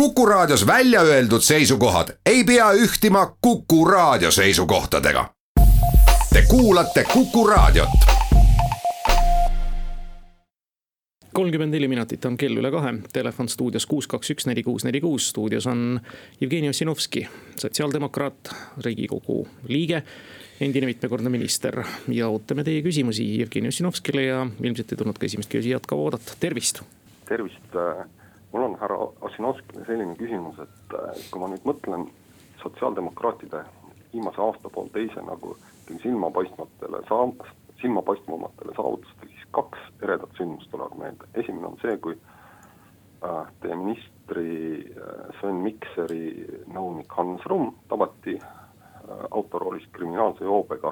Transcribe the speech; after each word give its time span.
Kuku 0.00 0.26
Raadios 0.26 0.66
välja 0.66 1.00
öeldud 1.00 1.40
seisukohad 1.40 2.08
ei 2.26 2.44
pea 2.44 2.72
ühtima 2.72 3.36
Kuku 3.40 3.84
Raadio 3.84 4.30
seisukohtadega. 4.30 5.30
Te 6.32 6.42
kuulate 6.48 7.04
Kuku 7.12 7.46
Raadiot. 7.46 7.88
kolmkümmend 11.32 11.72
neli 11.72 11.88
minutit 11.88 12.24
on 12.24 12.36
kell 12.36 12.56
üle 12.56 12.70
kahe, 12.70 12.94
telefon 13.12 13.48
stuudios 13.48 13.86
kuus, 13.86 14.06
kaks, 14.08 14.30
üks, 14.30 14.46
neli, 14.46 14.62
kuus, 14.62 14.84
neli, 14.84 15.00
kuus, 15.00 15.28
stuudios 15.28 15.66
on 15.66 16.00
Jevgeni 16.40 16.68
Ossinovski, 16.68 17.28
sotsiaaldemokraat, 17.56 18.52
riigikogu 18.84 19.48
liige 19.68 20.02
endine 20.60 20.86
mitmekordne 20.86 21.32
minister 21.32 21.82
ja 22.08 22.28
ootame 22.28 22.64
teie 22.64 22.82
küsimusi 22.82 23.38
Jevgeni 23.38 23.68
Ossinovskile 23.68 24.28
ja 24.28 24.46
ilmselt 24.62 24.92
ei 24.92 25.00
tulnud 25.00 25.18
ka 25.18 25.28
esimest 25.28 25.52
küsijat 25.52 25.88
kaua 25.88 26.10
oodata, 26.10 26.36
tervist. 26.40 26.82
tervist 27.28 27.76
mul 28.52 28.62
on 28.62 28.76
härra 28.80 28.98
Ossinovskile 29.20 29.84
selline 29.84 30.16
küsimus, 30.16 30.58
et 30.62 30.94
äh, 30.94 31.18
kui 31.30 31.42
ma 31.42 31.50
nüüd 31.52 31.64
mõtlen 31.68 32.06
sotsiaaldemokraatide 32.62 33.62
viimase 34.12 34.40
aasta-poolteise 34.42 35.22
nagu 35.26 35.56
silmapaistmatele 36.02 37.02
saa-, 37.08 37.50
silmapaistvamatele 37.80 38.76
saavutustele, 38.76 39.32
siis 39.34 39.48
kaks 39.56 39.88
eredat 40.02 40.38
sündmust 40.38 40.70
tulevad 40.70 40.98
meelde. 40.98 41.28
esimene 41.34 41.66
on 41.66 41.78
see, 41.82 41.96
kui 42.02 42.16
äh, 42.16 43.42
teie 43.60 43.76
ministri 43.76 44.52
äh, 44.80 45.26
Sven 45.40 45.60
Mikseri 45.64 46.28
nõunik 46.72 47.12
Hans 47.18 47.44
Rumm 47.46 47.74
tabati 47.88 48.38
autoroolis 49.06 49.84
kriminaalse 49.94 50.42
joobega 50.44 50.90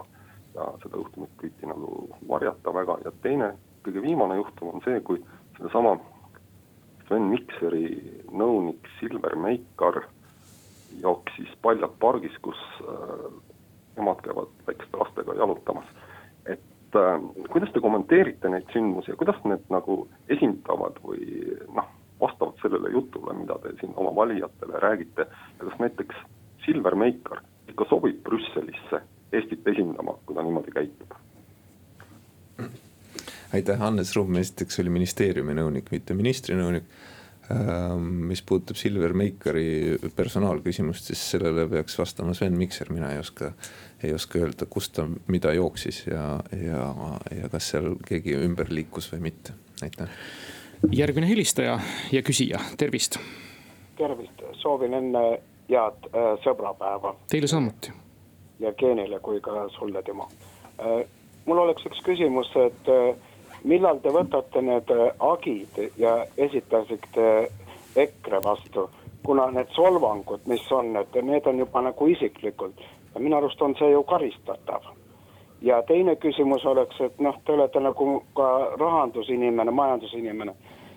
ja 0.54 0.66
seda 0.82 1.00
juhtumit 1.00 1.32
püüti 1.40 1.66
nagu 1.66 2.04
varjata 2.28 2.70
väga 2.74 2.98
ja 3.04 3.12
teine, 3.24 3.48
kõige 3.82 4.02
viimane 4.04 4.36
juhtum 4.38 4.70
on 4.70 4.84
see, 4.84 5.00
kui 5.02 5.18
sedasama 5.56 5.96
Sven 7.08 7.28
Mikseri 7.32 7.88
nõunik 8.32 8.86
Silver 8.98 9.36
Meikar 9.36 10.04
jooksis 11.02 11.50
paljalt 11.62 11.98
pargis, 12.00 12.36
kus 12.42 12.60
äh, 12.84 13.26
emad 14.00 14.22
käivad 14.24 14.52
väikeste 14.66 15.00
lastega 15.00 15.34
jalutamas. 15.38 15.86
et 16.46 16.96
äh, 16.96 17.20
kuidas 17.50 17.72
te 17.72 17.80
kommenteerite 17.80 18.48
neid 18.48 18.70
sündmusi 18.72 19.10
ja 19.10 19.16
kuidas 19.16 19.40
need 19.44 19.64
nagu 19.70 20.04
esindavad 20.28 21.00
või 21.04 21.26
noh, 21.74 21.90
vastavad 22.20 22.60
sellele 22.62 22.92
jutule, 22.94 23.34
mida 23.34 23.58
te 23.62 23.74
siin 23.80 23.92
oma 23.96 24.14
valijatele 24.16 24.80
räägite 24.80 25.26
ja 25.26 25.66
kas 25.66 25.78
näiteks 25.82 26.24
Silver 26.64 26.94
Meikar 26.94 27.42
ikka 27.68 27.88
sobib 27.90 28.22
Brüsselisse 28.24 29.02
Eestit 29.34 29.66
esindama, 29.66 30.14
kui 30.26 30.36
ta 30.36 30.42
niimoodi 30.46 30.70
käitub? 30.70 31.14
Aitäh, 33.54 33.78
Hannes 33.78 34.16
Rumm 34.16 34.36
esiteks 34.40 34.80
oli 34.82 34.92
ministeeriumi 34.94 35.54
nõunik, 35.56 35.90
mitte 35.94 36.16
ministri 36.16 36.56
nõunik. 36.58 36.88
Ähm, 37.52 38.06
mis 38.30 38.40
puudutab 38.42 38.78
Silver 38.80 39.12
Meikari 39.12 39.98
personaalküsimust, 40.16 41.10
siis 41.10 41.20
sellele 41.34 41.66
peaks 41.68 41.98
vastama 41.98 42.32
Sven 42.34 42.56
Mikser, 42.56 42.88
mina 42.92 43.10
ei 43.12 43.18
oska, 43.20 43.50
ei 44.00 44.14
oska 44.16 44.40
öelda, 44.40 44.64
kust 44.70 44.94
ta 44.96 45.04
mida 45.28 45.52
jooksis 45.52 46.06
ja, 46.06 46.38
ja, 46.56 46.86
ja 47.36 47.50
kas 47.52 47.68
seal 47.74 47.98
keegi 48.08 48.38
ümber 48.46 48.72
liikus 48.72 49.10
või 49.12 49.26
mitte, 49.26 49.52
aitäh. 49.84 50.16
järgmine 50.88 51.28
helistaja 51.28 51.76
ja 52.12 52.24
küsija, 52.24 52.62
tervist. 52.80 53.20
tervist, 54.00 54.40
soovin 54.62 54.96
enne 54.96 55.26
head 55.68 56.08
äh, 56.14 56.32
sõbrapäeva. 56.46 57.12
Teile 57.28 57.52
samuti. 57.52 57.92
Jevgenile 58.64 59.20
kui 59.20 59.44
ka 59.44 59.68
sulle, 59.76 60.00
Timo 60.02 60.30
äh,. 60.80 61.04
mul 61.44 61.60
oleks 61.60 61.84
üks 61.92 62.00
küsimus, 62.08 62.48
et 62.56 62.88
äh, 62.88 63.12
millal 63.64 64.00
te 64.02 64.12
võtate 64.12 64.62
need 64.62 64.90
äh, 64.90 65.06
agid 65.20 65.80
ja 65.98 66.18
esitasite 66.36 67.48
EKRE 67.96 68.40
vastu, 68.44 68.88
kuna 69.24 69.46
need 69.50 69.70
solvangud, 69.72 70.44
mis 70.46 70.66
on, 70.72 70.96
et 71.00 71.16
need 71.22 71.46
on 71.46 71.58
juba 71.58 71.80
nagu 71.80 72.08
isiklikult 72.10 72.82
ja 73.14 73.20
minu 73.20 73.36
arust 73.36 73.62
on 73.62 73.74
see 73.78 73.90
ju 73.90 74.02
karistatav. 74.02 74.82
ja 75.62 75.82
teine 75.82 76.16
küsimus 76.16 76.64
oleks, 76.66 77.00
et 77.00 77.20
noh, 77.20 77.36
te 77.46 77.52
olete 77.52 77.80
nagu 77.80 78.22
ka 78.36 78.48
rahandusinimene, 78.80 79.70
majandusinimene, 79.70 80.52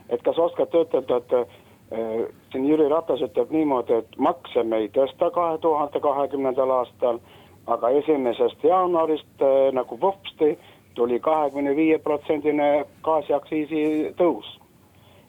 et 0.09 0.23
kas 0.23 0.38
oskate 0.38 0.81
ütelda, 0.83 1.17
et 1.17 1.33
äh, 1.33 2.25
siin 2.51 2.66
Jüri 2.67 2.89
Ratas 2.89 3.22
ütleb 3.22 3.51
niimoodi, 3.51 4.01
et 4.01 4.17
makse 4.17 4.63
me 4.63 4.81
ei 4.83 4.89
tõsta 4.89 5.29
kahe 5.31 5.57
tuhande 5.63 6.00
kahekümnendal 6.03 6.73
aastal, 6.81 7.22
aga 7.67 7.89
esimesest 8.01 8.63
jaanuarist 8.63 9.45
äh, 9.45 9.72
nagu 9.73 10.01
vopsti 10.01 10.57
tuli 10.97 11.19
kahekümne 11.19 11.75
viie 11.78 11.97
protsendine 12.02 12.85
gaasiaktsiisi 13.06 13.81
tõus. 14.18 14.53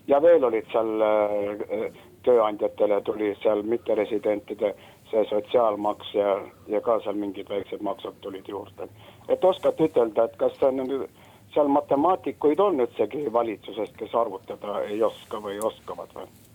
ja 0.09 0.23
veel 0.25 0.45
olid 0.45 0.65
seal 0.73 1.03
äh, 1.05 1.99
tööandjatele 2.25 3.01
tuli 3.05 3.34
seal 3.43 3.62
mitteresidentide 3.62 4.75
see 5.11 5.25
sotsiaalmaks 5.31 6.15
ja, 6.15 6.34
ja 6.73 6.81
ka 6.84 6.99
seal 7.05 7.21
mingid 7.21 7.49
väiksed 7.53 7.84
maksud 7.84 8.17
tulid 8.25 8.49
juurde. 8.49 8.89
et 9.28 9.45
oskate 9.45 9.91
ütelda, 9.91 10.25
et 10.25 10.37
kas 10.37 10.57
see 10.61 10.69
on 10.69 11.09
seal 11.55 11.69
matemaatikuid 11.78 12.61
on 12.61 12.81
üldsegi 12.84 13.33
valitsusest, 13.33 13.97
kes 13.97 14.15
arvutada 14.15 14.83
ei 14.89 15.03
oska 15.03 15.41
või 15.45 15.61
oskavad 15.73 16.15
või? 16.15 16.47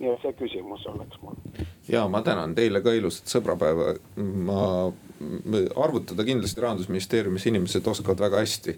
Et 0.00 0.22
see 0.22 0.36
küsimus 0.36 0.86
oleks 0.90 1.20
mul. 1.22 1.36
ja 1.88 2.06
ma 2.08 2.22
tänan 2.22 2.54
teile 2.54 2.82
ka 2.84 2.92
ilusat 2.96 3.30
sõbrapäeva, 3.32 3.94
ma 4.16 4.62
arvutada 5.80 6.24
kindlasti 6.26 6.60
rahandusministeeriumis 6.60 7.46
inimesed 7.48 7.86
oskavad 7.88 8.20
väga 8.26 8.42
hästi. 8.44 8.76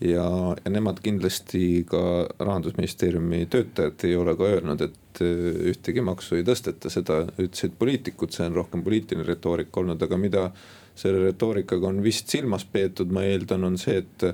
ja, 0.00 0.24
ja 0.64 0.70
nemad 0.70 1.00
kindlasti 1.04 1.84
ka 1.88 2.00
rahandusministeeriumi 2.38 3.44
töötajad 3.50 4.06
ei 4.08 4.16
ole 4.16 4.36
ka 4.36 4.48
öelnud, 4.56 4.80
et 4.80 5.22
äh, 5.22 5.68
ühtegi 5.74 6.02
maksu 6.04 6.40
ei 6.40 6.46
tõsteta, 6.46 6.90
seda 6.90 7.20
ütlesid 7.38 7.76
poliitikud, 7.78 8.32
see 8.34 8.48
on 8.48 8.56
rohkem 8.62 8.82
poliitiline 8.84 9.28
retoorika 9.28 9.80
olnud, 9.80 10.02
aga 10.02 10.18
mida 10.18 10.48
selle 10.94 11.24
retoorikaga 11.24 11.88
on 11.88 12.02
vist 12.02 12.30
silmas 12.30 12.64
peetud, 12.64 13.10
ma 13.12 13.24
eeldan, 13.26 13.64
on 13.66 13.78
see, 13.78 13.98
et, 14.02 14.24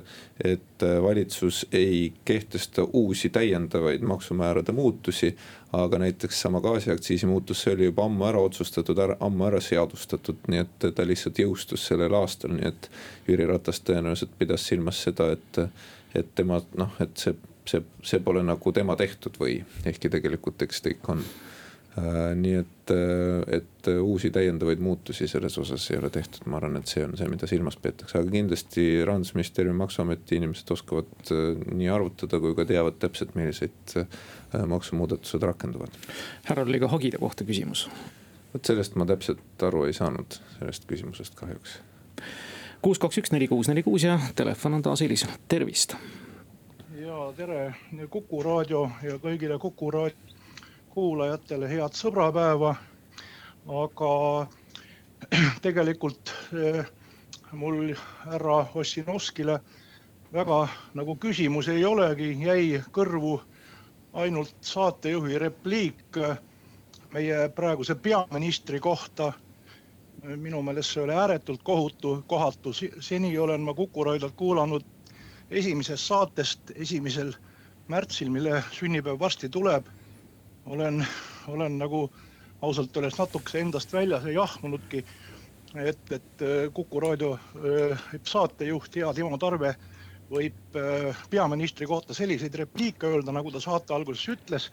et 0.45 0.85
valitsus 1.03 1.63
ei 1.73 2.13
kehtesta 2.25 2.85
uusi 2.93 3.29
täiendavaid 3.29 4.01
maksumäärade 4.01 4.71
muutusi. 4.71 5.35
aga 5.73 5.99
näiteks 5.99 6.41
sama 6.41 6.59
gaasiaktsiisi 6.61 7.25
muutus, 7.25 7.61
see 7.63 7.73
oli 7.73 7.85
juba 7.85 8.03
ammu 8.05 8.25
ära 8.27 8.39
otsustatud, 8.43 8.97
ammu 9.19 9.45
ära 9.47 9.61
seadustatud, 9.63 10.41
nii 10.51 10.59
et 10.59 10.87
ta 10.95 11.05
lihtsalt 11.07 11.39
jõustus 11.39 11.85
sellel 11.87 12.13
aastal, 12.13 12.51
nii 12.57 12.67
et 12.67 12.89
Jüri 13.27 13.45
Ratas 13.47 13.79
tõenäoliselt 13.87 14.33
pidas 14.37 14.65
silmas 14.67 14.99
seda, 15.03 15.29
et, 15.31 15.61
et 16.15 16.35
tema 16.35 16.59
noh, 16.75 16.99
et 16.99 17.15
see, 17.15 17.37
see, 17.65 17.85
see 18.03 18.19
pole 18.19 18.43
nagu 18.43 18.75
tema 18.75 18.99
tehtud 18.99 19.39
või 19.39 19.61
ehkki 19.85 20.11
tegelikult 20.11 20.67
eks 20.67 20.83
ta 20.83 20.91
ikka 20.91 21.15
on 21.15 21.23
nii 22.35 22.53
et, 22.55 22.91
äh, 22.91 23.57
et 23.57 23.87
uusi 23.99 24.29
täiendavaid 24.31 24.79
muutusi 24.79 25.27
selles 25.27 25.57
osas 25.57 25.89
ei 25.91 25.97
ole 25.99 26.09
tehtud, 26.09 26.45
ma 26.47 26.57
arvan, 26.61 26.77
et 26.79 26.87
see 26.87 27.03
on 27.03 27.17
see, 27.19 27.27
mida 27.27 27.49
silmas 27.51 27.75
peetakse, 27.81 28.19
aga 28.19 28.31
kindlasti 28.31 28.85
rahandusministeeriumi, 29.07 29.77
maksuameti 29.81 30.39
inimesed 30.39 30.71
oskavad 30.71 31.33
äh, 31.35 31.59
nii 31.75 31.91
arvutada 31.91 32.39
kui 32.39 32.55
ka 32.55 32.65
teavad 32.69 32.99
täpselt, 33.01 33.35
milliseid 33.35 33.95
maksumuudatused 34.67 35.43
rakenduvad. 35.43 35.99
härral 36.47 36.71
oli 36.71 36.79
ka 36.79 36.91
hagide 36.91 37.19
kohta 37.19 37.47
küsimus. 37.47 37.89
vot 38.53 38.65
sellest 38.65 38.95
ma 38.95 39.05
täpselt 39.05 39.63
aru 39.67 39.85
ei 39.87 39.93
saanud, 39.95 40.39
sellest 40.59 40.87
küsimusest 40.87 41.35
kahjuks. 41.35 41.79
kuus, 42.81 42.99
kaks, 42.99 43.19
üks, 43.19 43.35
neli, 43.35 43.51
kuus, 43.51 43.67
neli, 43.67 43.83
kuus 43.83 44.07
ja 44.07 44.19
telefon 44.35 44.79
on 44.79 44.81
taas 44.81 45.01
Elis, 45.01 45.27
tervist. 45.47 45.95
ja 46.95 47.33
tere 47.35 47.73
Kuku 48.09 48.43
raadio 48.43 48.91
ja 49.03 49.19
kõigile 49.19 49.59
Kuku 49.59 49.91
raadio 49.91 50.30
kuulajatele 50.93 51.69
head 51.69 51.95
sõbrapäeva. 51.95 52.75
aga 53.81 54.13
tegelikult 55.65 56.31
eh, 56.53 56.85
mul 57.51 57.93
härra 58.25 58.65
Ossinovskile 58.75 59.59
väga 60.33 60.67
nagu 60.93 61.15
küsimus 61.15 61.69
ei 61.69 61.85
olegi, 61.85 62.31
jäi 62.41 62.81
kõrvu 62.91 63.39
ainult 64.13 64.55
saatejuhi 64.61 65.39
repliik 65.39 66.17
eh, 66.17 66.37
meie 67.13 67.49
praeguse 67.49 67.95
peaministri 67.95 68.79
kohta. 68.79 69.33
minu 70.21 70.61
meelest 70.61 70.93
see 70.93 71.03
oli 71.03 71.13
ääretult 71.13 71.63
kohutu, 71.63 72.23
kohatu, 72.27 72.73
seni 72.99 73.37
olen 73.37 73.61
ma 73.61 73.73
Kuku 73.73 74.03
raadiot 74.03 74.33
kuulanud 74.35 74.83
esimesest 75.51 76.03
saatest, 76.03 76.71
esimesel 76.75 77.33
märtsil, 77.87 78.29
mille 78.29 78.63
sünnipäev 78.71 79.19
varsti 79.19 79.49
tuleb 79.49 79.87
olen, 80.65 81.05
olen 81.47 81.77
nagu 81.77 82.09
ausalt 82.61 82.97
öeldes 82.97 83.17
natukese 83.19 83.61
endast 83.61 83.93
väljas 83.93 84.25
ja 84.25 84.31
jahmunudki. 84.31 85.03
et, 85.75 86.11
et 86.11 86.41
äh, 86.41 86.73
Kuku 86.73 86.99
raadio 86.99 87.33
äh, 87.33 87.99
saatejuht, 88.23 88.95
hea 88.95 89.13
Timo 89.13 89.37
Tarve 89.37 89.75
võib 90.31 90.75
äh, 90.75 91.21
peaministri 91.29 91.87
kohta 91.87 92.13
selliseid 92.13 92.55
repliike 92.59 93.07
öelda, 93.07 93.31
nagu 93.31 93.51
ta 93.51 93.59
saate 93.59 93.93
alguses 93.93 94.27
ütles. 94.35 94.71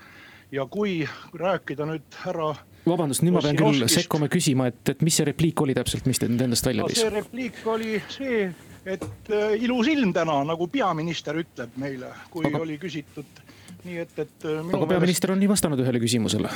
ja 0.53 0.65
kui 0.67 1.09
rääkida 1.35 1.85
nüüd 1.87 2.15
härra. 2.25 2.55
vabandust, 2.87 3.23
nüüd 3.23 3.37
ma 3.37 3.43
pean 3.45 3.57
küll 3.57 3.89
sekkuma 3.93 4.29
küsima, 4.33 4.71
et, 4.73 4.89
et 4.89 5.03
mis 5.03 5.17
see 5.17 5.27
repliik 5.29 5.61
oli 5.61 5.75
täpselt, 5.77 6.07
mis 6.07 6.19
te 6.19 6.29
nüüd 6.29 6.43
endast 6.49 6.67
välja 6.67 6.89
tõi? 6.89 6.97
see 6.97 7.13
repliik 7.13 7.61
oli 7.67 8.01
see, 8.09 8.49
et 8.89 9.33
ilus 9.61 9.93
ilm 9.93 10.13
täna, 10.17 10.41
nagu 10.49 10.69
peaminister 10.73 11.37
ütleb 11.37 11.77
meile, 11.77 12.15
kui 12.33 12.49
Aga... 12.49 12.65
oli 12.65 12.79
küsitud 12.81 13.45
nii 13.85 14.01
et, 14.05 14.17
et. 14.19 14.49
aga 14.49 14.87
peaminister 14.91 15.33
on 15.35 15.43
nii 15.43 15.51
vastanud 15.51 15.81
ühele 15.85 16.01
küsimusele 16.03 16.51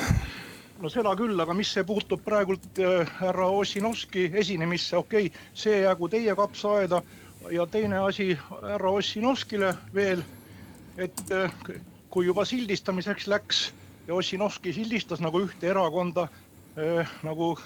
no 0.82 0.90
seda 0.90 1.12
küll, 1.18 1.38
aga 1.38 1.54
mis 1.54 1.70
see 1.74 1.84
puutub 1.86 2.22
praegult 2.26 2.80
äh, 2.82 3.06
härra 3.20 3.48
Ossinovski 3.54 4.26
esinemisse, 4.40 4.96
okei 4.98 5.28
okay,, 5.30 5.50
see 5.54 5.82
jäägu 5.84 6.08
teie 6.10 6.34
kapsaaeda. 6.38 7.02
ja 7.50 7.66
teine 7.66 7.98
asi 7.98 8.38
härra 8.62 8.90
Ossinovskile 8.90 9.74
veel, 9.94 10.22
et 10.96 11.22
äh, 11.30 11.52
kui 12.10 12.26
juba 12.26 12.44
sildistamiseks 12.44 13.26
läks 13.26 13.72
ja 14.06 14.14
Ossinovski 14.14 14.72
sildistas 14.72 15.20
nagu 15.20 15.40
ühte 15.46 15.70
erakonda 15.70 16.28
äh, 16.76 17.08
nagu 17.22 17.56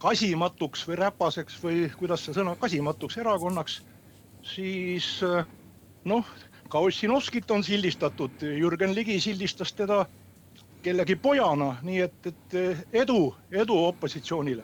kasimatuks 0.00 0.86
või 0.88 0.98
räpaseks 1.02 1.58
või 1.62 1.88
kuidas 1.98 2.24
see 2.24 2.34
sõna, 2.34 2.56
kasimatuks 2.56 3.18
erakonnaks, 3.20 3.80
siis 4.54 5.08
äh, 5.26 5.46
noh, 6.04 6.26
ka 6.70 6.78
Ossinovskit 6.78 7.50
on 7.50 7.64
sildistatud, 7.64 8.42
Jürgen 8.42 8.94
Ligi 8.94 9.20
sildistas 9.20 9.72
teda 9.72 10.04
kellegi 10.82 11.16
pojana, 11.16 11.74
nii 11.82 12.04
et, 12.06 12.26
et 12.30 12.54
edu, 13.02 13.34
edu 13.52 13.78
opositsioonile. 13.90 14.62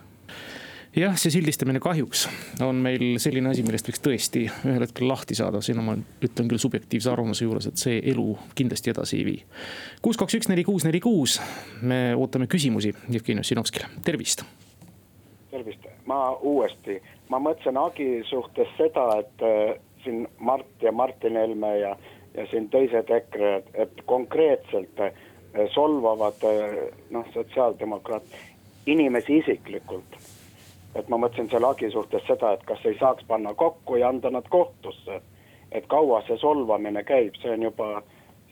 Jah, 0.97 1.13
see 1.21 1.29
sildistamine 1.35 1.81
kahjuks 1.83 2.23
on 2.65 2.79
meil 2.81 3.19
selline 3.21 3.51
asi, 3.51 3.61
millest 3.67 3.91
võiks 3.91 4.01
tõesti 4.01 4.47
ühel 4.49 4.81
hetkel 4.81 5.11
lahti 5.11 5.37
saada, 5.37 5.61
siin 5.61 5.83
ma 5.85 5.93
ütlen 6.25 6.49
küll 6.49 6.63
subjektiivse 6.63 7.11
arvamuse 7.13 7.45
juures, 7.45 7.67
et 7.69 7.77
see 7.77 7.99
elu 8.15 8.31
kindlasti 8.57 8.95
edasi 8.95 9.19
ei 9.19 9.27
vii. 9.27 9.43
kuus, 10.07 10.17
kaks, 10.17 10.39
üks, 10.39 10.49
neli, 10.49 10.65
kuus, 10.65 10.87
neli, 10.89 11.03
kuus, 11.05 11.37
me 11.83 12.15
ootame 12.17 12.49
küsimusi 12.49 12.95
Jevgeni 13.13 13.45
Ossinovskile, 13.45 13.91
tervist. 14.07 14.47
tervist, 15.51 15.85
ma 16.09 16.31
uuesti, 16.41 16.97
ma 17.29 17.43
mõtlesin 17.45 17.77
Agi 17.83 18.09
suhtes 18.31 18.73
seda, 18.81 19.11
et 19.21 19.47
siin 20.07 20.29
Mart 20.39 20.83
ja 20.83 20.93
Martin 20.93 21.37
Helme 21.37 21.79
ja, 21.79 21.97
ja 22.35 22.47
siin 22.51 22.71
teised 22.71 23.11
EKRE-d, 23.11 23.75
et 23.75 24.03
konkreetselt 24.07 25.01
äh, 25.01 25.13
solvavad 25.75 26.45
äh, 26.47 26.77
noh, 27.11 27.27
sotsiaaldemokraat 27.35 28.37
inimesi 28.87 29.39
isiklikult. 29.39 30.19
et 30.95 31.09
ma 31.13 31.19
mõtlesin 31.21 31.51
selle 31.53 31.69
hagi 31.69 31.91
suhtes 31.93 32.23
seda, 32.25 32.55
et 32.57 32.63
kas 32.65 32.85
ei 32.89 32.95
saaks 32.97 33.25
panna 33.29 33.53
kokku 33.55 33.99
ja 34.01 34.09
anda 34.09 34.31
nad 34.31 34.47
kohtusse. 34.49 35.21
et 35.73 35.87
kaua 35.87 36.23
see 36.27 36.39
solvamine 36.39 37.03
käib, 37.05 37.35
see 37.43 37.51
on 37.53 37.63
juba, 37.63 38.03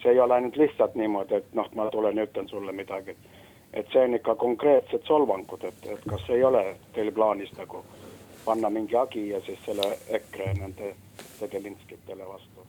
see 0.03 0.11
ei 0.13 0.21
ole 0.21 0.35
ainult 0.35 0.57
lihtsalt 0.57 0.95
niimoodi, 0.95 1.35
et 1.35 1.55
noh, 1.55 1.71
ma 1.75 1.87
tulen 1.91 2.17
ja 2.17 2.27
ütlen 2.27 2.49
sulle 2.49 2.73
midagi. 2.73 3.17
et 3.73 3.87
see 3.93 4.05
on 4.05 4.15
ikka 4.15 4.35
konkreetsed 4.35 5.07
solvangud, 5.07 5.65
et, 5.65 5.87
et 5.93 6.11
kas 6.11 6.31
ei 6.31 6.45
ole 6.45 6.77
teil 6.93 7.13
plaanis 7.13 7.53
nagu 7.59 7.85
panna 8.45 8.71
mingi 8.71 8.97
hagi 8.97 9.29
ja 9.29 9.41
siis 9.47 9.59
selle 9.67 9.91
EKRE 10.09 10.55
nende 10.61 10.95
tegelinskitele 11.41 12.29
vastu? 12.29 12.67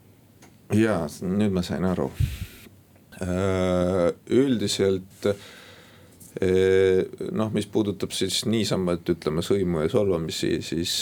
ja 0.74 1.04
nüüd 1.22 1.54
ma 1.56 1.63
sain 1.63 1.86
aru 1.86 2.10
Äh, 3.22 4.12
üldiselt 4.27 5.25
äh, 5.25 7.06
noh, 7.31 7.51
mis 7.56 7.68
puudutab 7.72 8.12
siis 8.12 8.42
niisama, 8.44 8.98
et 8.98 9.07
ütleme 9.07 9.39
sõimu 9.45 9.86
ja 9.86 9.92
solvamisi, 9.94 10.57
siis, 10.60 10.95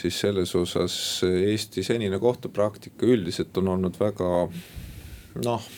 siis 0.00 0.20
selles 0.22 0.54
osas 0.56 0.96
Eesti 1.28 1.84
senine 1.84 2.16
kohtupraktika 2.22 3.04
üldiselt 3.04 3.60
on 3.60 3.68
olnud 3.74 4.00
väga 4.00 4.30
noh. 5.44 5.68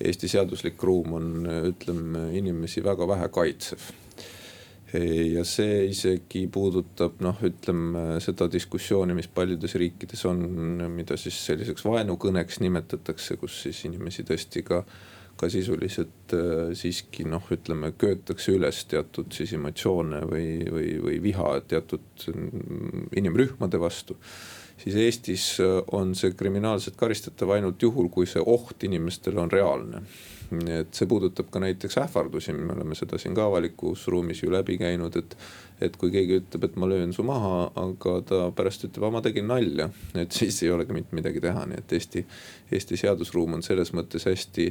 Eesti 0.00 0.28
seaduslik 0.32 0.80
ruum 0.84 1.16
on, 1.16 1.32
ütleme 1.72 2.28
inimesi 2.36 2.84
väga 2.84 3.08
vähe 3.08 3.32
kaitsev 3.32 3.88
ja 4.98 5.44
see 5.46 5.84
isegi 5.90 6.46
puudutab 6.52 7.20
noh, 7.22 7.38
ütleme 7.46 8.18
seda 8.24 8.48
diskussiooni, 8.50 9.14
mis 9.14 9.30
paljudes 9.30 9.76
riikides 9.78 10.24
on, 10.26 10.42
mida 10.94 11.18
siis 11.20 11.38
selliseks 11.46 11.84
vaenukõneks 11.86 12.58
nimetatakse, 12.64 13.38
kus 13.40 13.62
siis 13.66 13.84
inimesi 13.86 14.26
tõesti 14.26 14.64
ka 14.66 14.84
ka 15.40 15.48
sisuliselt 15.48 16.34
äh, 16.36 16.72
siiski 16.76 17.24
noh, 17.28 17.44
ütleme 17.54 17.94
köetakse 17.98 18.52
üles 18.56 18.82
teatud 18.90 19.32
siis 19.32 19.54
emotsioone 19.56 20.24
või, 20.28 20.48
või, 20.68 20.88
või 21.00 21.20
viha 21.30 21.54
teatud 21.70 22.26
mm, 22.34 23.06
inimrühmade 23.16 23.80
vastu. 23.80 24.18
siis 24.80 24.98
Eestis 25.00 25.46
äh, 25.64 25.78
on 25.96 26.12
see 26.18 26.34
kriminaalselt 26.36 26.98
karistatav 27.00 27.54
ainult 27.56 27.82
juhul, 27.82 28.10
kui 28.12 28.28
see 28.28 28.42
oht 28.44 28.84
inimestele 28.84 29.40
on 29.40 29.52
reaalne 29.52 30.04
et 30.70 30.94
see 30.96 31.08
puudutab 31.10 31.50
ka 31.52 31.62
näiteks 31.62 31.98
ähvardusi, 32.02 32.54
me 32.56 32.74
oleme 32.74 32.96
seda 32.98 33.18
siin 33.20 33.34
ka 33.36 33.46
avalikus 33.46 34.06
ruumis 34.10 34.42
ju 34.42 34.52
läbi 34.52 34.78
käinud, 34.80 35.16
et. 35.16 35.36
et 35.80 35.94
kui 35.96 36.10
keegi 36.12 36.36
ütleb, 36.42 36.64
et 36.66 36.74
ma 36.76 36.84
löön 36.90 37.14
su 37.16 37.24
maha, 37.24 37.70
aga 37.80 38.10
ta 38.28 38.40
pärast 38.52 38.82
ütleb, 38.84 39.06
ma 39.14 39.22
tegin 39.24 39.46
nalja, 39.48 39.86
et 40.12 40.32
siis 40.36 40.58
ei 40.66 40.72
olegi 40.74 40.92
mitte 40.92 41.16
midagi 41.16 41.40
teha, 41.40 41.62
nii 41.70 41.78
et 41.80 41.94
Eesti, 41.96 42.24
Eesti 42.76 42.98
seadusruum 43.00 43.56
on 43.56 43.64
selles 43.64 43.94
mõttes 43.96 44.28
hästi 44.28 44.66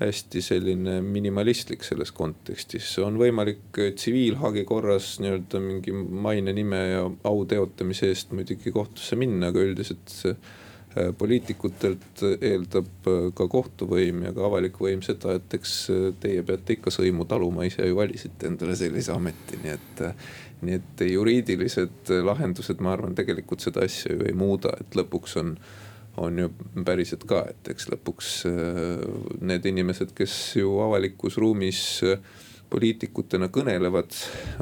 hästi 0.00 0.40
selline 0.40 0.94
minimalistlik 1.04 1.84
selles 1.84 2.08
kontekstis, 2.16 2.88
on 3.04 3.18
võimalik 3.20 3.76
tsiviilhagi 3.76 4.64
korras 4.68 5.18
nii-öelda 5.20 5.60
mingi 5.60 5.92
maine, 5.92 6.54
nime 6.56 6.80
ja 6.94 7.02
au 7.28 7.44
teotamise 7.48 8.08
eest 8.08 8.32
muidugi 8.36 8.72
kohtusse 8.72 9.18
minna, 9.20 9.50
aga 9.52 9.60
üldiselt 9.66 10.08
see 10.08 10.32
poliitikutelt 11.18 12.22
eeldab 12.40 13.06
äh, 13.06 13.28
ka 13.36 13.46
kohtuvõim 13.50 14.24
ja 14.26 14.32
ka 14.34 14.46
avalik 14.48 14.80
võim 14.82 15.04
seda, 15.06 15.36
et 15.38 15.54
eks 15.60 15.74
äh, 15.94 16.06
teie 16.22 16.42
peate 16.46 16.74
ikka 16.76 16.90
sõimu 16.94 17.28
taluma, 17.30 17.66
ise 17.68 17.86
ju 17.86 17.98
valisite 17.98 18.50
endale 18.50 18.74
sellise 18.78 19.14
ameti, 19.14 19.60
nii 19.62 19.76
et. 19.76 20.04
nii 20.60 20.74
et 20.76 21.02
juriidilised 21.08 22.10
lahendused, 22.20 22.82
ma 22.84 22.90
arvan, 22.92 23.14
tegelikult 23.16 23.62
seda 23.64 23.80
asja 23.86 24.12
ju 24.12 24.26
ei 24.28 24.34
muuda, 24.36 24.74
et 24.76 24.98
lõpuks 24.98 25.38
on 25.40 25.54
on 26.20 26.36
ju 26.36 26.50
päriselt 26.84 27.22
ka, 27.24 27.38
et 27.48 27.70
eks 27.72 27.86
lõpuks 27.88 28.30
need 29.46 29.68
inimesed, 29.70 30.10
kes 30.18 30.34
ju 30.58 30.74
avalikus 30.84 31.38
ruumis 31.40 31.80
poliitikutena 32.70 33.48
kõnelevad, 33.48 34.12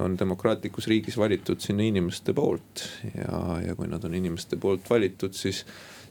on 0.04 0.14
demokraatlikus 0.20 0.86
riigis 0.92 1.18
valitud 1.18 1.58
sinna 1.64 1.82
inimeste 1.88 2.34
poolt 2.36 2.84
ja, 3.10 3.58
ja 3.64 3.74
kui 3.74 3.90
nad 3.90 4.04
on 4.06 4.14
inimeste 4.14 4.60
poolt 4.60 4.86
valitud, 4.92 5.34
siis 5.34 5.64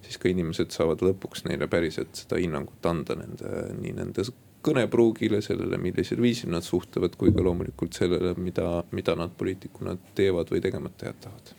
siis 0.08 0.20
ka 0.22 0.32
inimesed 0.32 0.72
saavad 0.72 1.04
lõpuks 1.04 1.44
neile 1.50 1.68
päriselt 1.68 2.16
seda 2.16 2.40
hinnangut 2.40 2.86
anda 2.88 3.18
nende, 3.20 3.52
nii 3.82 3.96
nende 3.98 4.24
kõnepruugile, 4.68 5.42
sellele, 5.44 5.78
millisel 5.82 6.22
viisil 6.22 6.52
nad 6.52 6.66
suhtlevad, 6.66 7.16
kui 7.20 7.32
ka 7.36 7.44
loomulikult 7.44 7.96
sellele, 7.96 8.34
mida, 8.42 8.84
mida 8.96 9.16
nad 9.20 9.36
poliitikuna 9.38 9.96
teevad 10.18 10.52
või 10.52 10.64
tegemata 10.64 11.12
jätavad. 11.12 11.54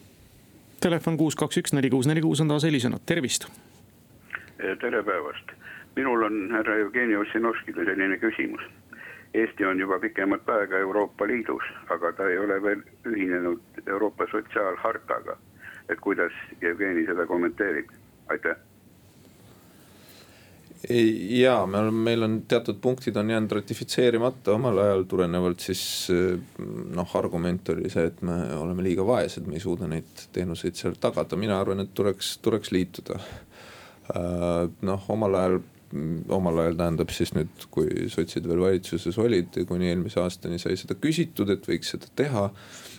Telefon 0.82 1.16
kuus, 1.18 1.36
kaks, 1.38 1.60
üks, 1.62 1.74
neli, 1.74 1.90
kuus, 1.90 2.06
neli, 2.10 2.22
kuus 2.22 2.42
on 2.44 2.52
taas 2.52 2.66
helisenud, 2.68 3.02
tervist. 3.06 3.48
tere 4.58 5.02
päevast, 5.02 5.54
minul 5.96 6.22
on 6.26 6.50
härra 6.52 6.76
Jevgeni 6.82 7.16
Ossinovskile 7.16 7.84
selline 7.84 8.18
küsimus. 8.18 8.62
Eesti 9.34 9.64
on 9.68 9.80
juba 9.80 9.98
pikemat 10.00 10.48
aega 10.48 10.78
Euroopa 10.78 11.26
Liidus, 11.26 11.64
aga 11.94 12.12
ta 12.16 12.28
ei 12.30 12.38
ole 12.38 12.62
veel 12.62 12.82
ühinenud 13.06 13.82
Euroopa 13.86 14.26
sotsiaalhartaga. 14.30 15.36
et 15.88 16.00
kuidas 16.00 16.32
Jevgeni 16.60 17.06
seda 17.06 17.26
kommenteerib? 17.26 17.88
Aitäh 18.28 18.56
ja 21.30 21.66
me 21.66 21.78
oleme, 21.78 22.04
meil 22.04 22.22
on 22.22 22.36
teatud 22.48 22.78
punktid 22.80 23.16
on 23.16 23.30
jäänud 23.30 23.52
ratifitseerimata 23.52 24.52
omal 24.54 24.78
ajal 24.78 25.02
tulenevalt 25.10 25.60
siis 25.60 25.82
noh, 26.94 27.16
argument 27.18 27.68
oli 27.74 27.90
see, 27.90 28.06
et 28.08 28.22
me 28.22 28.36
oleme 28.56 28.84
liiga 28.86 29.06
vaesed, 29.06 29.46
me 29.48 29.58
ei 29.58 29.64
suuda 29.64 29.88
neid 29.90 30.28
teenuseid 30.32 30.78
seal 30.78 30.94
tagada, 31.00 31.36
mina 31.36 31.58
arvan, 31.60 31.82
et 31.82 31.90
tuleks, 31.94 32.36
tuleks 32.44 32.72
liituda. 32.74 33.18
Äh, 34.14 34.68
noh, 34.86 35.10
omal 35.12 35.34
ajal, 35.40 35.58
omal 36.34 36.62
ajal 36.64 36.76
tähendab 36.76 37.12
siis 37.14 37.32
nüüd, 37.36 37.64
kui 37.72 38.08
sotsid 38.12 38.46
veel 38.48 38.60
valitsuses 38.60 39.16
olid, 39.22 39.56
kuni 39.68 39.88
eelmise 39.88 40.20
aastani 40.20 40.60
sai 40.60 40.76
seda 40.76 40.98
küsitud, 41.00 41.48
et 41.54 41.64
võiks 41.68 41.94
seda 41.94 42.10
teha 42.18 42.48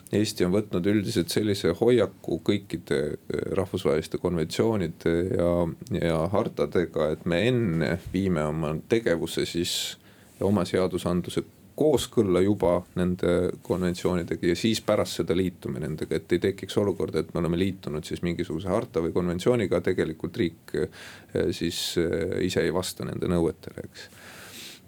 Eesti 0.10 0.46
on 0.48 0.54
võtnud 0.56 0.88
üldiselt 0.90 1.30
sellise 1.30 1.70
hoiaku 1.78 2.40
kõikide 2.46 2.98
eh, 3.14 3.42
rahvusvaheliste 3.58 4.18
konventsioonide 4.22 5.14
ja, 5.38 5.52
ja 6.00 6.24
hartadega, 6.34 7.12
et 7.14 7.28
me 7.30 7.44
enne 7.52 7.92
viime 8.14 8.42
oma 8.50 8.74
tegevuse 8.90 9.46
siis 9.50 9.76
ja 10.40 10.48
oma 10.50 10.66
seadusandluse 10.66 11.44
kooskõlla 11.80 12.42
juba 12.44 12.80
nende 13.00 13.36
konventsioonidega 13.66 14.52
ja 14.52 14.58
siis 14.60 14.82
pärast 14.86 15.22
seda 15.22 15.38
liitume 15.38 15.82
nendega, 15.84 16.20
et 16.20 16.36
ei 16.36 16.42
tekiks 16.50 16.76
olukorda, 16.82 17.24
et 17.24 17.32
me 17.34 17.44
oleme 17.44 17.60
liitunud 17.60 18.06
siis 18.08 18.24
mingisuguse 18.26 18.72
harta 18.72 19.04
või 19.04 19.14
konventsiooniga, 19.16 19.82
tegelikult 19.86 20.40
riik 20.42 20.76
eh, 20.76 20.90
siis 21.56 21.80
eh, 22.02 22.40
ise 22.48 22.66
ei 22.66 22.76
vasta 22.76 23.08
nende 23.08 23.32
nõuetele, 23.32 23.88
eks. 23.88 24.10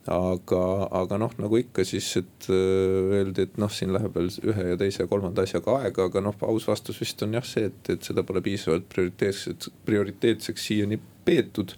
Aga, 0.09 0.61
aga 0.97 1.17
noh, 1.21 1.33
nagu 1.37 1.59
ikka 1.59 1.83
siis, 1.85 2.07
et 2.17 2.47
äh, 2.49 2.55
öeldi, 3.19 3.43
et 3.45 3.59
noh, 3.61 3.69
siin 3.69 3.91
läheb 3.93 4.15
veel 4.17 4.31
ühe 4.49 4.63
ja 4.71 4.77
teise 4.81 5.03
ja 5.03 5.09
kolmanda 5.11 5.45
asjaga 5.45 5.75
aega, 5.83 6.07
aga 6.09 6.23
noh, 6.25 6.39
aus 6.49 6.65
vastus 6.65 6.97
vist 7.03 7.21
on 7.21 7.37
jah 7.37 7.45
see, 7.45 7.67
et, 7.69 7.91
et 7.93 8.09
seda 8.09 8.23
pole 8.25 8.41
piisavalt 8.41 8.87
prioriteetseks, 8.89 9.69
prioriteetseks 9.85 10.65
siiani 10.71 10.97
peetud 11.25 11.75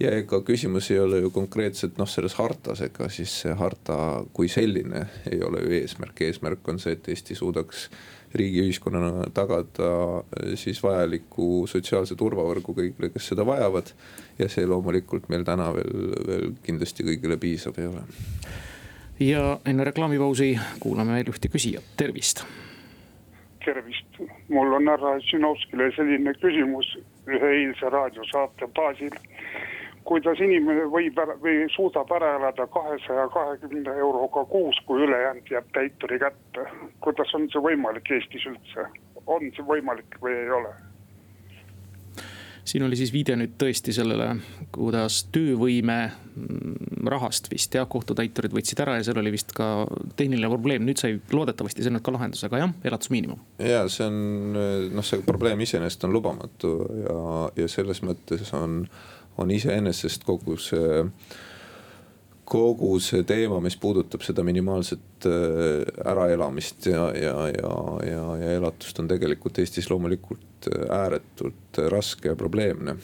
ja 0.00 0.10
ega 0.16 0.40
küsimus 0.46 0.90
ei 0.90 0.98
ole 0.98 1.20
ju 1.22 1.30
konkreetselt 1.30 1.98
noh, 1.98 2.08
selles 2.10 2.34
hartas, 2.34 2.82
ega 2.82 3.08
siis 3.08 3.34
see 3.44 3.54
harta 3.54 3.96
kui 4.32 4.48
selline 4.48 5.06
ei 5.30 5.40
ole 5.46 5.62
ju 5.62 5.78
eesmärk, 5.80 6.24
eesmärk 6.26 6.68
on 6.68 6.82
see, 6.82 6.96
et 6.98 7.08
Eesti 7.08 7.38
suudaks 7.38 7.88
riigiühiskonnana 8.34 9.30
tagada 9.34 9.90
eh, 10.18 10.54
siis 10.58 10.82
vajaliku 10.82 11.66
sotsiaalse 11.70 12.18
turvavõrgu 12.18 12.74
kõigile, 12.74 13.12
kes 13.14 13.30
seda 13.32 13.46
vajavad. 13.46 13.94
ja 14.38 14.48
see 14.50 14.66
loomulikult 14.66 15.28
meil 15.30 15.44
täna 15.46 15.70
veel, 15.74 16.14
veel 16.26 16.52
kindlasti 16.66 17.06
kõigile 17.06 17.38
piisav 17.38 17.78
ei 17.78 17.86
ole 17.86 18.06
ja 19.20 19.58
enne 19.66 19.84
reklaamipausi 19.84 20.58
kuulame 20.80 21.14
veel 21.14 21.30
ühte 21.30 21.48
küsijat, 21.48 21.84
tervist. 21.96 22.44
tervist, 23.64 24.18
mul 24.48 24.72
on 24.76 24.88
härra 24.88 25.14
Žinovskile 25.24 25.90
selline 25.96 26.34
küsimus 26.42 26.88
ühe 27.26 27.52
eilse 27.60 27.88
raadiosaate 27.90 28.68
baasil. 28.76 29.14
Kuidas 30.04 30.40
inimene 30.44 30.86
võib 30.92 31.18
ära, 31.18 31.36
või 31.40 31.64
suudab 31.74 32.10
ära 32.16 32.34
elada 32.38 32.66
kahesaja 32.72 33.28
kahekümne 33.34 33.96
euroga 34.06 34.44
kuus, 34.50 34.80
kui 34.86 35.04
ülejäänud 35.06 35.50
jääb 35.50 35.70
täituri 35.76 36.18
kätte, 36.22 36.66
kuidas 37.04 37.34
on 37.34 37.48
see 37.52 37.62
võimalik 37.64 38.10
Eestis 38.16 38.44
üldse, 38.50 38.88
on 39.26 39.48
see 39.56 39.68
võimalik 39.68 40.20
või 40.22 40.36
ei 40.42 40.50
ole? 40.60 40.74
siin 42.64 42.84
oli 42.84 42.96
siis 42.96 43.12
viide 43.12 43.36
nüüd 43.36 43.58
tõesti 43.60 43.92
sellele, 43.92 44.38
kuidas 44.72 45.18
töövõime 45.32 45.98
mm, 46.08 47.08
rahast 47.12 47.50
vist 47.52 47.74
jah, 47.76 47.84
kohtutäiturid 47.90 48.54
võtsid 48.56 48.80
ära 48.80 48.96
ja 48.98 49.04
seal 49.04 49.20
oli 49.20 49.34
vist 49.34 49.52
ka 49.56 49.84
tehniline 50.16 50.48
probleem, 50.48 50.86
nüüd 50.88 51.00
sai 51.00 51.18
loodetavasti 51.32 51.84
see 51.84 51.92
nüüd 51.92 52.04
ka 52.04 52.14
lahendus, 52.14 52.44
aga 52.48 52.62
jah, 52.62 52.72
elatusmiinimum. 52.88 53.42
ja 53.60 53.84
see 53.92 54.08
on 54.08 54.56
noh, 54.96 55.04
see 55.04 55.20
probleem 55.26 55.60
iseenesest 55.64 56.08
on 56.08 56.16
lubamatu 56.16 56.72
ja, 57.02 57.18
ja 57.60 57.68
selles 57.70 58.00
mõttes 58.06 58.48
on, 58.56 58.86
on 59.38 59.50
iseenesest 59.50 60.24
kogu 60.24 60.56
see 60.60 61.04
kogu 62.44 62.98
see 63.00 63.24
teema, 63.26 63.58
mis 63.64 63.76
puudutab 63.80 64.22
seda 64.24 64.44
minimaalset 64.44 65.26
äh, 65.28 66.10
äraelamist 66.12 66.86
ja, 66.86 67.06
ja, 67.16 67.34
ja, 67.48 67.74
ja, 68.06 68.24
ja 68.40 68.52
elatust 68.58 69.00
on 69.00 69.08
tegelikult 69.08 69.58
Eestis 69.62 69.88
loomulikult 69.90 70.68
äh, 70.68 70.84
ääretult 70.92 71.80
raske 71.92 72.28
ja 72.28 72.36
probleemne. 72.36 72.96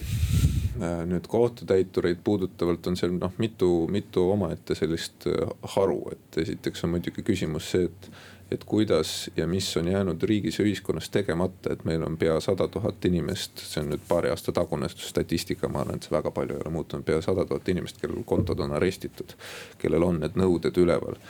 Äh, 0.81 1.01
nüüd 1.09 1.29
kohtutäitureid 1.29 2.21
puudutavalt 2.25 2.87
on 2.91 3.01
seal 3.01 3.17
noh, 3.17 3.33
mitu, 3.41 3.71
mitu 3.93 4.29
omaette 4.35 4.77
sellist 4.79 5.29
haru, 5.77 6.03
et 6.13 6.43
esiteks 6.45 6.85
on 6.85 6.95
muidugi 6.97 7.25
küsimus 7.25 7.73
see, 7.73 7.89
et 7.89 8.13
et 8.51 8.65
kuidas 8.65 9.31
ja 9.37 9.47
mis 9.47 9.77
on 9.77 9.89
jäänud 9.89 10.23
riigis 10.23 10.59
ja 10.59 10.65
ühiskonnas 10.65 11.11
tegemata, 11.11 11.73
et 11.73 11.85
meil 11.85 12.03
on 12.03 12.17
pea 12.19 12.41
sada 12.41 12.69
tuhat 12.69 13.05
inimest, 13.05 13.63
see 13.63 13.83
on 13.85 13.93
nüüd 13.93 14.03
paari 14.09 14.33
aasta 14.33 14.53
tagune 14.53 14.89
statistika, 14.91 15.69
ma 15.69 15.85
arvan, 15.85 16.01
et 16.01 16.09
see 16.09 16.17
väga 16.17 16.33
palju 16.35 16.57
ei 16.57 16.65
ole 16.65 16.75
muutunud, 16.75 17.07
pea 17.07 17.23
sada 17.23 17.47
tuhat 17.47 17.69
inimest, 17.69 18.01
kellel 18.03 18.27
kontod 18.27 18.61
on 18.61 18.75
arestitud, 18.79 19.37
kellel 19.79 20.09
on 20.09 20.21
need 20.25 20.39
nõuded 20.41 20.83
üleval 20.83 21.21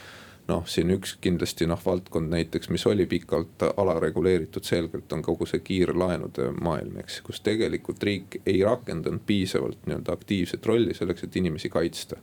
noh, 0.47 0.63
siin 0.67 0.91
üks 0.95 1.15
kindlasti 1.21 1.67
noh, 1.69 1.79
valdkond 1.85 2.31
näiteks, 2.33 2.69
mis 2.73 2.85
oli 2.89 3.05
pikalt 3.09 3.63
alareguleeritud, 3.77 4.65
selgelt 4.65 5.13
on 5.13 5.21
kogu 5.25 5.45
see 5.49 5.61
kiirlaenude 5.65 6.49
maailm, 6.61 6.97
eks. 7.03 7.21
kus 7.25 7.41
tegelikult 7.45 8.03
riik 8.03 8.41
ei 8.45 8.63
rakendanud 8.65 9.23
piisavalt 9.27 9.85
nii-öelda 9.85 10.15
aktiivset 10.17 10.65
rolli 10.65 10.97
selleks, 10.97 11.27
et 11.27 11.37
inimesi 11.41 11.69
kaitsta 11.69 12.19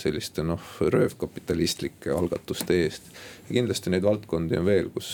selliste 0.00 0.42
noh, 0.46 0.62
röövkapitalistlike 0.80 2.10
algatuste 2.14 2.78
eest. 2.84 3.10
ja 3.46 3.58
kindlasti 3.58 3.92
neid 3.92 4.06
valdkondi 4.06 4.56
on 4.58 4.66
veel, 4.66 4.88
kus, 4.94 5.10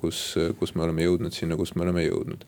kus, 0.00 0.22
kus 0.58 0.74
me 0.74 0.86
oleme 0.86 1.04
jõudnud 1.04 1.36
sinna, 1.36 1.58
kus 1.60 1.74
me 1.76 1.84
oleme 1.84 2.06
jõudnud. 2.06 2.46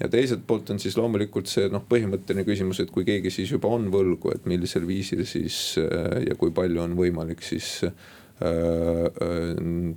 ja 0.00 0.08
teiselt 0.12 0.46
poolt 0.46 0.70
on 0.70 0.80
siis 0.82 0.96
loomulikult 0.96 1.50
see 1.50 1.68
noh, 1.72 1.84
põhimõtteline 1.88 2.46
küsimus, 2.48 2.80
et 2.80 2.94
kui 2.94 3.04
keegi 3.08 3.34
siis 3.34 3.52
juba 3.52 3.72
on 3.74 3.90
võlgu, 3.92 4.32
et 4.34 4.48
millisel 4.48 4.86
viisil 4.88 5.26
siis 5.26 5.76
ja 5.76 6.38
kui 6.38 6.54
palju 6.54 6.86
on 6.86 6.96
võimalik 6.98 7.42
siis 7.44 7.80
Äh, 7.82 7.90
äh, 7.90 8.21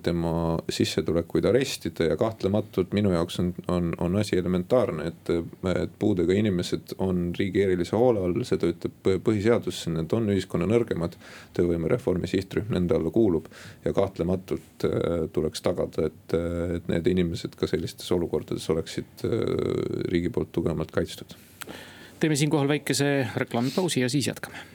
tema 0.06 0.34
sissetulekuid 0.70 1.46
arestida 1.50 2.10
ja 2.12 2.18
kahtlematult 2.18 2.92
minu 2.94 3.14
jaoks 3.14 3.40
on, 3.42 3.54
on, 3.68 3.94
on 4.02 4.18
asi 4.20 4.38
elementaarne, 4.38 5.08
et, 5.08 5.32
et 5.72 5.96
puudega 6.00 6.36
inimesed 6.36 6.94
on 7.02 7.32
riigi 7.40 7.64
erilise 7.66 7.96
hoole 7.98 8.22
all, 8.22 8.44
seda 8.46 8.70
ütleb 8.70 9.10
põhiseadus, 9.26 9.86
need 9.94 10.14
on 10.14 10.30
ühiskonna 10.36 10.68
nõrgemad. 10.70 11.18
töövõimereformi 11.56 12.28
sihtrühm 12.28 12.74
nende 12.76 12.98
alla 12.98 13.10
kuulub 13.14 13.48
ja 13.86 13.94
kahtlematult 13.96 14.86
äh, 14.86 15.26
tuleks 15.34 15.66
tagada, 15.66 16.12
et, 16.12 16.38
et 16.78 16.88
need 16.92 17.08
inimesed 17.16 17.58
ka 17.58 17.70
sellistes 17.72 18.12
olukordades 18.12 18.70
oleksid 18.70 19.26
riigi 20.12 20.30
poolt 20.30 20.52
tugevamalt 20.52 20.92
kaitstud. 20.92 21.36
teeme 22.20 22.36
siinkohal 22.36 22.68
väikese 22.68 23.28
reklaamipausi 23.36 24.02
ja 24.02 24.10
siis 24.10 24.28
jätkame 24.28 24.75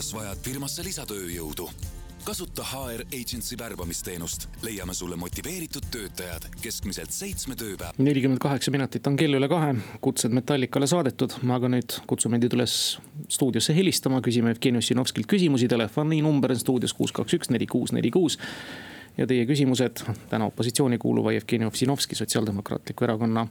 kas 0.00 0.14
vajad 0.16 0.38
firmasse 0.40 0.84
lisatööjõudu? 0.86 1.66
kasuta 2.24 2.64
HR 2.64 3.02
Agency 3.16 3.56
värbamisteenust, 3.58 4.46
leiame 4.64 4.92
sulle 4.94 5.16
motiveeritud 5.16 5.86
töötajad. 5.92 6.46
Keskmiselt 6.60 7.12
seitsme 7.12 7.56
tööpäeva. 7.56 7.92
nelikümmend 7.98 8.40
kaheksa 8.40 8.72
minutit 8.72 9.06
on 9.08 9.16
kell 9.20 9.36
üle 9.36 9.48
kahe, 9.48 9.74
kutsed 10.04 10.32
Metallicale 10.36 10.86
saadetud, 10.88 11.34
aga 11.56 11.68
nüüd 11.72 11.96
kutsume 12.08 12.40
teid 12.40 12.56
üles 12.56 12.76
stuudiosse 13.28 13.76
helistama, 13.76 14.20
küsime 14.24 14.54
Jevgeni 14.54 14.80
Ossinovskilt 14.80 15.28
küsimusi, 15.28 15.68
telefoninumber 15.68 16.56
on 16.56 16.60
stuudios 16.60 16.96
kuus, 16.96 17.12
kaks, 17.16 17.36
üks, 17.36 17.52
neli, 17.52 17.68
kuus, 17.68 17.92
neli, 17.96 18.12
kuus. 18.12 18.38
Ja 19.18 19.26
teie 19.28 19.44
küsimused 19.48 20.04
täna 20.32 20.48
opositsiooni 20.48 21.00
kuuluva 21.00 21.32
Jevgeni 21.36 21.68
Ossinovski, 21.68 22.16
Sotsiaaldemokraatliku 22.20 23.08
Erakonna 23.08 23.48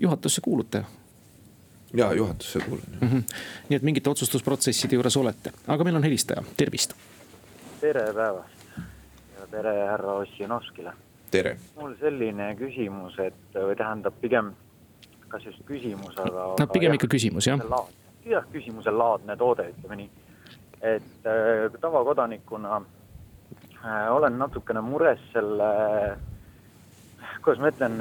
juhatusse 0.00 0.42
kuulute 0.46 0.84
ja 1.94 2.12
juhatusse 2.14 2.60
kuulun 2.60 2.82
mm. 3.00 3.08
-hmm. 3.08 3.22
nii 3.68 3.76
et 3.76 3.82
mingite 3.82 4.10
otsustusprotsesside 4.10 4.94
juures 4.94 5.16
olete, 5.16 5.52
aga 5.66 5.84
meil 5.84 5.96
on 5.96 6.04
helistaja, 6.04 6.42
tervist. 6.56 6.94
tere 7.80 8.12
päevast 8.14 8.78
ja 9.40 9.46
tere 9.50 9.74
härra 9.86 10.12
Ossinovskile. 10.12 10.92
tere. 11.30 11.56
mul 11.80 11.94
selline 12.00 12.54
küsimus, 12.54 13.18
et 13.18 13.54
või 13.54 13.76
tähendab 13.76 14.14
pigem, 14.20 14.52
kas 15.28 15.44
just 15.44 15.64
küsimus, 15.64 16.18
aga. 16.18 16.54
no 16.60 16.66
pigem 16.66 16.94
ikka 16.94 17.06
küsimus 17.06 17.46
jah. 17.46 17.60
jah, 18.24 18.44
küsimuse 18.52 18.90
laadne 18.90 19.36
toode, 19.36 19.68
ütleme 19.68 19.96
nii. 19.96 20.10
et 20.82 21.26
äh, 21.26 21.80
tavakodanikuna 21.80 22.76
äh, 22.76 24.12
olen 24.12 24.38
natukene 24.38 24.80
mures 24.80 25.20
selle 25.32 25.72
kuidas 27.42 27.60
ma 27.60 27.70
ütlen, 27.72 28.00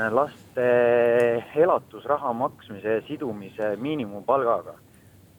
laste 0.57 1.61
elatusraha 1.61 2.33
maksmise 2.33 3.01
sidumise 3.07 3.75
miinimumpalgaga. 3.77 4.73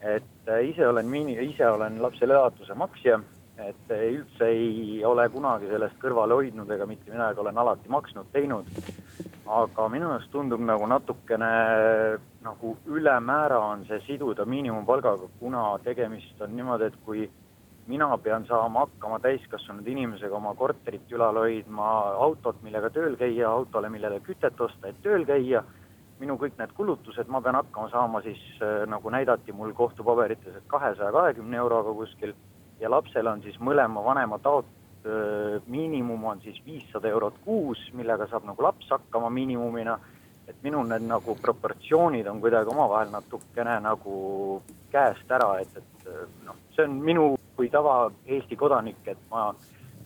et 0.00 0.48
äh, 0.48 0.68
ise 0.68 0.86
olen 0.86 1.06
miini-, 1.06 1.42
ise 1.42 1.66
olen 1.66 2.02
lapsele 2.02 2.34
elatuse 2.34 2.74
maksja, 2.74 3.18
et 3.58 3.90
äh, 3.90 4.04
üldse 4.14 4.46
ei 4.46 5.04
ole 5.04 5.28
kunagi 5.28 5.66
sellest 5.66 5.98
kõrvale 5.98 6.36
hoidnud 6.38 6.70
ega 6.70 6.86
mitte 6.86 7.10
midagi, 7.10 7.40
olen 7.40 7.58
alati 7.58 7.88
maksnud, 7.88 8.30
teinud. 8.32 8.66
aga 9.48 9.88
minu 9.88 10.10
jaoks 10.12 10.28
tundub 10.30 10.60
nagu 10.60 10.86
natukene 10.86 11.50
nagu 12.44 12.76
ülemäära 12.86 13.58
on 13.58 13.84
see 13.88 13.98
siduda 14.06 14.44
miinimumpalgaga, 14.44 15.26
kuna 15.40 15.78
tegemist 15.82 16.40
on 16.40 16.54
niimoodi, 16.54 16.92
et 16.92 16.98
kui 17.04 17.28
mina 17.88 18.08
pean 18.18 18.44
saama 18.46 18.84
hakkama 18.84 19.18
täiskasvanud 19.24 19.86
inimesega 19.88 20.36
oma 20.36 20.52
korterit 20.54 21.12
ülal 21.12 21.40
hoidma, 21.40 21.88
autot, 22.26 22.60
millega 22.62 22.90
tööl 22.92 23.16
käia, 23.16 23.48
autole, 23.48 23.88
millele 23.88 24.20
kütet 24.26 24.60
osta, 24.60 24.90
et 24.90 25.02
tööl 25.02 25.26
käia. 25.28 25.64
minu 26.18 26.34
kõik 26.34 26.56
need 26.58 26.72
kulutused, 26.74 27.28
ma 27.30 27.38
pean 27.40 27.54
hakkama 27.54 27.88
saama 27.92 28.20
siis 28.24 28.40
äh, 28.58 28.80
nagu 28.90 29.10
näidati 29.10 29.52
mul 29.54 29.70
kohtupaberites, 29.72 30.56
et 30.56 30.64
kahesaja 30.66 31.12
kahekümne 31.14 31.56
euroga 31.56 31.92
kuskil 31.94 32.32
ja 32.80 32.90
lapsel 32.90 33.26
on 33.30 33.42
siis 33.42 33.54
mõlema 33.62 34.02
vanema 34.04 34.40
taot-, 34.42 34.72
äh, 35.06 35.62
miinimum 35.66 36.24
on 36.24 36.40
siis 36.42 36.58
viissada 36.66 37.08
eurot 37.08 37.38
kuus, 37.44 37.78
millega 37.94 38.26
saab 38.26 38.50
nagu 38.50 38.66
laps 38.66 38.90
hakkama 38.90 39.30
miinimumina. 39.30 39.98
et 40.48 40.56
minul 40.62 40.86
need 40.88 41.02
nagu 41.04 41.34
proportsioonid 41.36 42.26
on 42.26 42.40
kuidagi 42.40 42.70
omavahel 42.72 43.10
natukene 43.12 43.80
nagu 43.84 44.62
käest 44.90 45.30
ära, 45.30 45.60
et, 45.60 45.76
et 45.76 46.08
äh, 46.08 46.22
noh, 46.46 46.56
see 46.74 46.84
on 46.88 46.94
minu 47.04 47.34
kui 47.58 47.70
tava 47.74 48.06
Eesti 48.30 48.56
kodanik, 48.56 49.00
et 49.10 49.18
ma 49.32 49.48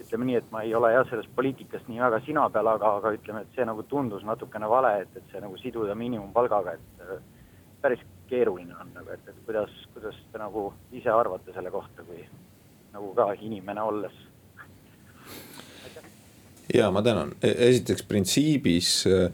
ütleme 0.01 0.25
nii, 0.31 0.39
et 0.41 0.49
ma 0.55 0.63
ei 0.65 0.73
ole 0.75 0.95
jah, 0.95 1.05
sellest 1.11 1.35
poliitikast 1.37 1.91
nii 1.91 2.01
väga 2.01 2.23
sina 2.25 2.47
peal, 2.51 2.71
aga, 2.73 2.95
aga 2.99 3.13
ütleme, 3.19 3.45
et 3.45 3.53
see 3.59 3.67
nagu 3.69 3.85
tundus 3.91 4.25
natukene 4.25 4.71
vale, 4.73 4.95
et, 5.05 5.13
et 5.21 5.35
see 5.35 5.43
nagu 5.45 5.61
siduda 5.61 5.95
miinimumpalgaga, 5.99 6.75
et 6.79 7.05
äh, 7.05 7.21
päris 7.85 8.01
keeruline 8.33 8.75
on 8.81 8.91
nagu, 8.97 9.13
et, 9.13 9.29
et 9.29 9.45
kuidas, 9.47 9.77
kuidas 9.93 10.17
te 10.33 10.41
nagu 10.41 10.71
ise 10.97 11.13
arvate 11.13 11.53
selle 11.53 11.71
kohta, 11.75 12.07
kui 12.09 12.25
nagu 12.97 13.13
ka 13.21 13.31
inimene 13.45 13.85
olles? 13.85 14.17
ja 16.73 16.89
ma 16.91 17.03
tänan, 17.05 17.37
e-, 17.45 17.57
esiteks 17.69 18.09
printsiibis 18.09 18.95
Äh, 19.07 19.31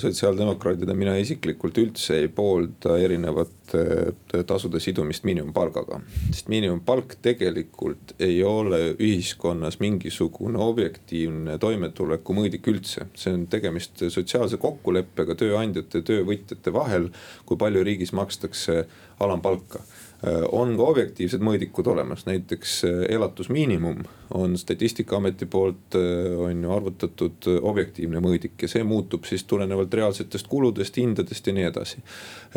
sotsiaaldemokraadid 0.00 0.88
ja 0.88 0.94
mina 0.96 1.14
isiklikult 1.16 1.78
üldse 1.80 2.18
ei 2.20 2.28
poolda 2.28 2.96
erinevate 3.00 3.80
äh, 3.80 4.42
tasude 4.46 4.80
sidumist 4.82 5.24
miinimumpalgaga. 5.24 6.00
sest 6.30 6.50
miinimumpalk 6.52 7.16
tegelikult 7.22 8.14
ei 8.18 8.42
ole 8.44 8.80
ühiskonnas 8.98 9.80
mingisugune 9.80 10.60
objektiivne 10.60 11.56
toimetuleku 11.58 12.36
mõõdik 12.36 12.68
üldse. 12.72 13.08
see 13.14 13.32
on 13.32 13.46
tegemist 13.46 14.04
sotsiaalse 14.08 14.60
kokkuleppega 14.60 15.34
tööandjate 15.34 16.02
ja 16.02 16.10
töövõtjate 16.12 16.72
vahel, 16.72 17.10
kui 17.46 17.56
palju 17.56 17.84
riigis 17.86 18.12
makstakse 18.12 18.84
alampalka 19.20 19.80
Äh, 19.80 20.09
on 20.52 20.74
ka 20.76 20.84
objektiivsed 20.84 21.40
mõõdikud 21.40 21.86
olemas, 21.88 22.26
näiteks 22.28 22.74
äh, 22.84 22.96
elatusmiinimum 23.16 24.02
on 24.36 24.58
statistikaameti 24.58 25.46
poolt 25.50 25.96
äh, 25.96 26.36
on 26.38 26.60
ju 26.62 26.72
arvutatud 26.74 27.48
objektiivne 27.62 28.20
mõõdik 28.20 28.60
ja 28.60 28.68
see 28.68 28.84
muutub 28.84 29.24
siis 29.24 29.46
tulenevalt 29.48 29.94
reaalsetest 29.94 30.48
kuludest, 30.50 30.98
hindadest 31.00 31.46
ja 31.46 31.54
nii 31.56 31.64
edasi. 31.70 32.02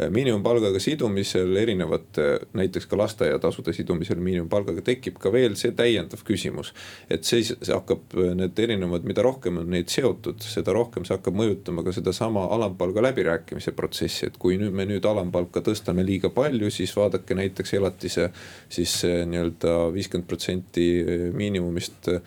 miinimumpalgaga 0.09 0.79
sidumisel 0.79 1.55
erinevate, 1.57 2.27
näiteks 2.53 2.85
ka 2.91 2.97
lasteaiatasude 2.99 3.73
sidumisel 3.73 4.19
miinimumpalgaga 4.19 4.83
tekib 4.83 5.17
ka 5.23 5.31
veel 5.31 5.55
see 5.55 5.71
täiendav 5.71 6.23
küsimus. 6.27 6.73
et 7.09 7.23
see 7.23 7.55
hakkab 7.71 8.13
need 8.35 8.59
erinevad, 8.59 9.07
mida 9.07 9.23
rohkem 9.23 9.57
on 9.63 9.71
neid 9.71 9.87
seotud, 9.87 10.43
seda 10.43 10.75
rohkem 10.75 11.07
see 11.07 11.15
hakkab 11.15 11.39
mõjutama 11.39 11.83
ka 11.83 11.95
sedasama 11.95 12.45
alampalga 12.51 13.07
läbirääkimise 13.07 13.71
protsessi, 13.71 14.27
et 14.27 14.37
kui 14.37 14.59
nüüd 14.59 14.75
me 14.75 14.85
nüüd 14.89 15.05
alampalka 15.07 15.63
tõstame 15.63 16.03
liiga 16.05 16.29
palju, 16.29 16.71
siis 16.71 16.91
vaadake 16.97 17.35
näiteks 17.35 17.52
näiteks 17.53 17.73
elatise 17.77 18.29
siis 18.69 18.97
nii-öelda 19.05 19.93
viiskümmend 19.93 20.27
protsenti 20.27 20.87
miinimumist 21.37 22.09
äh, 22.09 22.21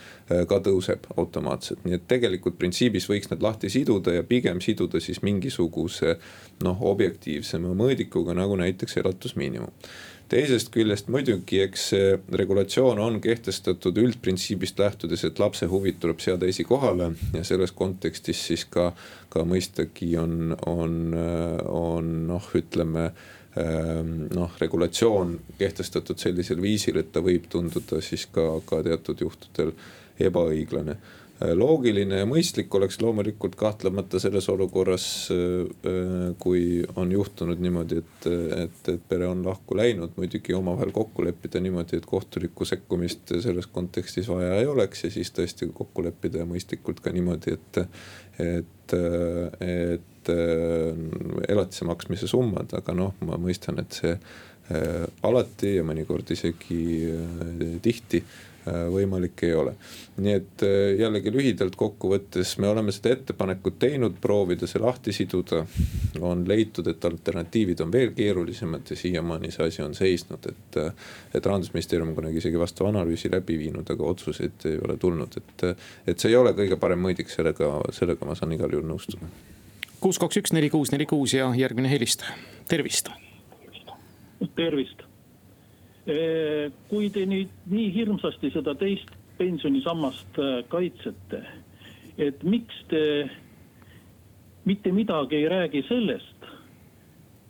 ka 0.47 0.61
tõuseb 0.63 1.11
automaatselt, 1.17 1.83
nii 1.85 1.99
et 1.99 2.09
tegelikult 2.09 2.59
printsiibis 2.59 3.09
võiks 3.11 3.31
need 3.33 3.43
lahti 3.43 3.71
siduda 3.73 4.15
ja 4.15 4.27
pigem 4.27 4.63
siduda 4.63 5.03
siis 5.03 5.23
mingisuguse 5.27 6.17
noh, 6.65 6.83
objektiivsema 6.93 7.75
mõõdikuga 7.75 8.37
nagu 8.39 8.57
näiteks 8.61 9.03
elatusmiinimum. 9.03 9.75
Teisest 10.27 10.73
küljest 10.75 11.07
muidugi, 11.07 11.61
eks 11.63 11.85
see 11.93 12.07
regulatsioon 12.35 12.99
on 12.99 13.21
kehtestatud 13.23 13.99
üldprintsiibist 14.03 14.81
lähtudes, 14.83 15.23
et 15.23 15.39
lapse 15.39 15.69
huvid 15.71 16.01
tuleb 16.03 16.19
seada 16.23 16.49
esikohale 16.51 17.13
ja 17.35 17.45
selles 17.47 17.71
kontekstis 17.71 18.41
siis 18.49 18.65
ka, 18.67 18.89
ka 19.31 19.45
mõistagi 19.47 20.17
on, 20.19 20.57
on, 20.67 21.15
on 21.71 22.11
noh, 22.27 22.51
ütleme 22.59 23.13
noh, 23.57 24.57
regulatsioon 24.61 25.37
kehtestatud 25.59 26.21
sellisel 26.21 26.61
viisil, 26.61 26.99
et 27.01 27.13
ta 27.13 27.23
võib 27.25 27.47
tunduda 27.49 28.03
siis 28.05 28.27
ka, 28.33 28.45
ka 28.69 28.83
teatud 28.85 29.23
juhtudel 29.25 29.73
ebaõiglane. 30.21 30.97
Ehm, 31.37 31.53
loogiline 31.59 32.23
ja 32.23 32.27
mõistlik 32.29 32.73
oleks 32.79 32.97
loomulikult 33.03 33.57
kahtlemata 33.61 34.21
selles 34.23 34.49
olukorras, 34.49 35.07
ehm, 35.33 36.33
kui 36.41 36.81
on 36.97 37.13
juhtunud 37.13 37.61
niimoodi, 37.61 38.01
et, 38.01 38.29
et, 38.63 38.81
et 38.95 39.05
pere 39.09 39.29
on 39.29 39.45
lahku 39.45 39.77
läinud, 39.77 40.17
muidugi 40.17 40.57
omavahel 40.57 40.95
kokku 40.97 41.27
leppida 41.27 41.61
niimoodi, 41.61 42.01
et 42.01 42.09
kohtulikku 42.09 42.65
sekkumist 42.65 43.35
selles 43.45 43.69
kontekstis 43.73 44.29
vaja 44.33 44.57
ei 44.61 44.67
oleks 44.71 45.05
ja 45.05 45.13
siis 45.13 45.33
tõesti 45.37 45.69
kokku 45.75 46.07
leppida 46.07 46.41
ja 46.41 46.49
mõistlikult 46.49 47.05
ka 47.05 47.13
niimoodi, 47.13 47.57
et, 47.59 47.83
et, 48.41 48.97
et 49.61 50.16
et 50.29 51.51
elatise 51.51 51.87
maksmise 51.87 52.29
summad, 52.31 52.73
aga 52.77 52.97
noh, 52.97 53.15
ma 53.27 53.39
mõistan, 53.41 53.81
et 53.83 53.97
see 53.97 54.17
äh, 54.17 55.07
alati 55.27 55.77
ja 55.79 55.87
mõnikord 55.87 56.31
isegi 56.35 56.83
äh, 57.13 57.79
tihti 57.83 58.21
äh, 58.23 58.87
võimalik 58.93 59.45
ei 59.47 59.55
ole. 59.55 59.77
nii 60.17 60.33
et 60.33 60.63
jällegi 60.99 61.31
lühidalt 61.31 61.77
kokkuvõttes 61.77 62.55
me 62.59 62.71
oleme 62.71 62.93
seda 62.95 63.13
ettepanekut 63.15 63.79
teinud, 63.79 64.17
proovida 64.21 64.67
see 64.67 64.81
lahti 64.83 65.13
siduda. 65.13 65.65
on 66.21 66.45
leitud, 66.49 66.87
et 66.89 67.05
alternatiivid 67.05 67.81
on 67.85 67.93
veel 67.93 68.15
keerulisemad 68.17 68.91
ja 68.91 68.97
siiamaani 68.97 69.51
see 69.53 69.67
asi 69.67 69.83
on 69.83 69.95
seisnud, 69.95 70.49
et, 70.49 70.79
et 71.35 71.47
rahandusministeerium 71.47 72.09
on 72.15 72.17
kunagi 72.17 72.41
isegi 72.43 72.59
vastava 72.59 72.91
analüüsi 72.95 73.31
läbi 73.33 73.59
viinud, 73.59 73.91
aga 73.91 74.09
otsuseid 74.15 74.65
ei 74.65 74.81
ole 74.83 74.97
tulnud, 74.97 75.37
et, 75.37 75.69
et 76.07 76.19
see 76.19 76.33
ei 76.33 76.41
ole 76.41 76.57
kõige 76.57 76.81
parem 76.81 77.05
mõõdik, 77.05 77.31
sellega, 77.31 77.77
sellega 77.93 78.27
ma 78.27 78.35
saan 78.35 78.57
igal 78.57 78.73
juhul 78.73 78.89
nõustuda 78.89 79.31
kuus, 80.01 80.19
kaks, 80.19 80.37
üks, 80.41 80.53
neli, 80.53 80.71
kuus, 80.71 80.93
neli, 80.93 81.07
kuus 81.07 81.35
ja 81.35 81.49
järgmine 81.57 81.91
helistaja, 81.91 82.35
tervist. 82.69 83.11
tervist. 84.55 85.03
kui 86.89 87.09
te 87.11 87.25
nüüd 87.27 87.51
nii 87.67 87.89
hirmsasti 87.95 88.53
seda 88.55 88.77
teist 88.79 89.09
pensionisammast 89.39 90.39
äh, 90.39 90.61
kaitsete, 90.71 91.41
et 92.19 92.45
miks 92.47 92.77
te 92.89 93.01
mitte 94.65 94.93
midagi 94.93 95.41
ei 95.41 95.49
räägi 95.51 95.83
sellest, 95.89 96.47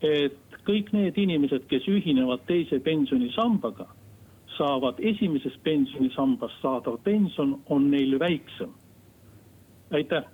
et 0.00 0.56
kõik 0.66 0.88
need 0.96 1.18
inimesed, 1.20 1.68
kes 1.68 1.84
ühinevad 1.88 2.42
teise 2.48 2.80
pensionisambaga, 2.80 3.86
saavad 4.56 4.98
esimesest 5.04 5.60
pensionisambast 5.64 6.56
saadav 6.62 6.96
pension 7.04 7.58
on 7.68 7.90
neil 7.90 8.18
väiksem. 8.18 8.72
aitäh 9.92 10.24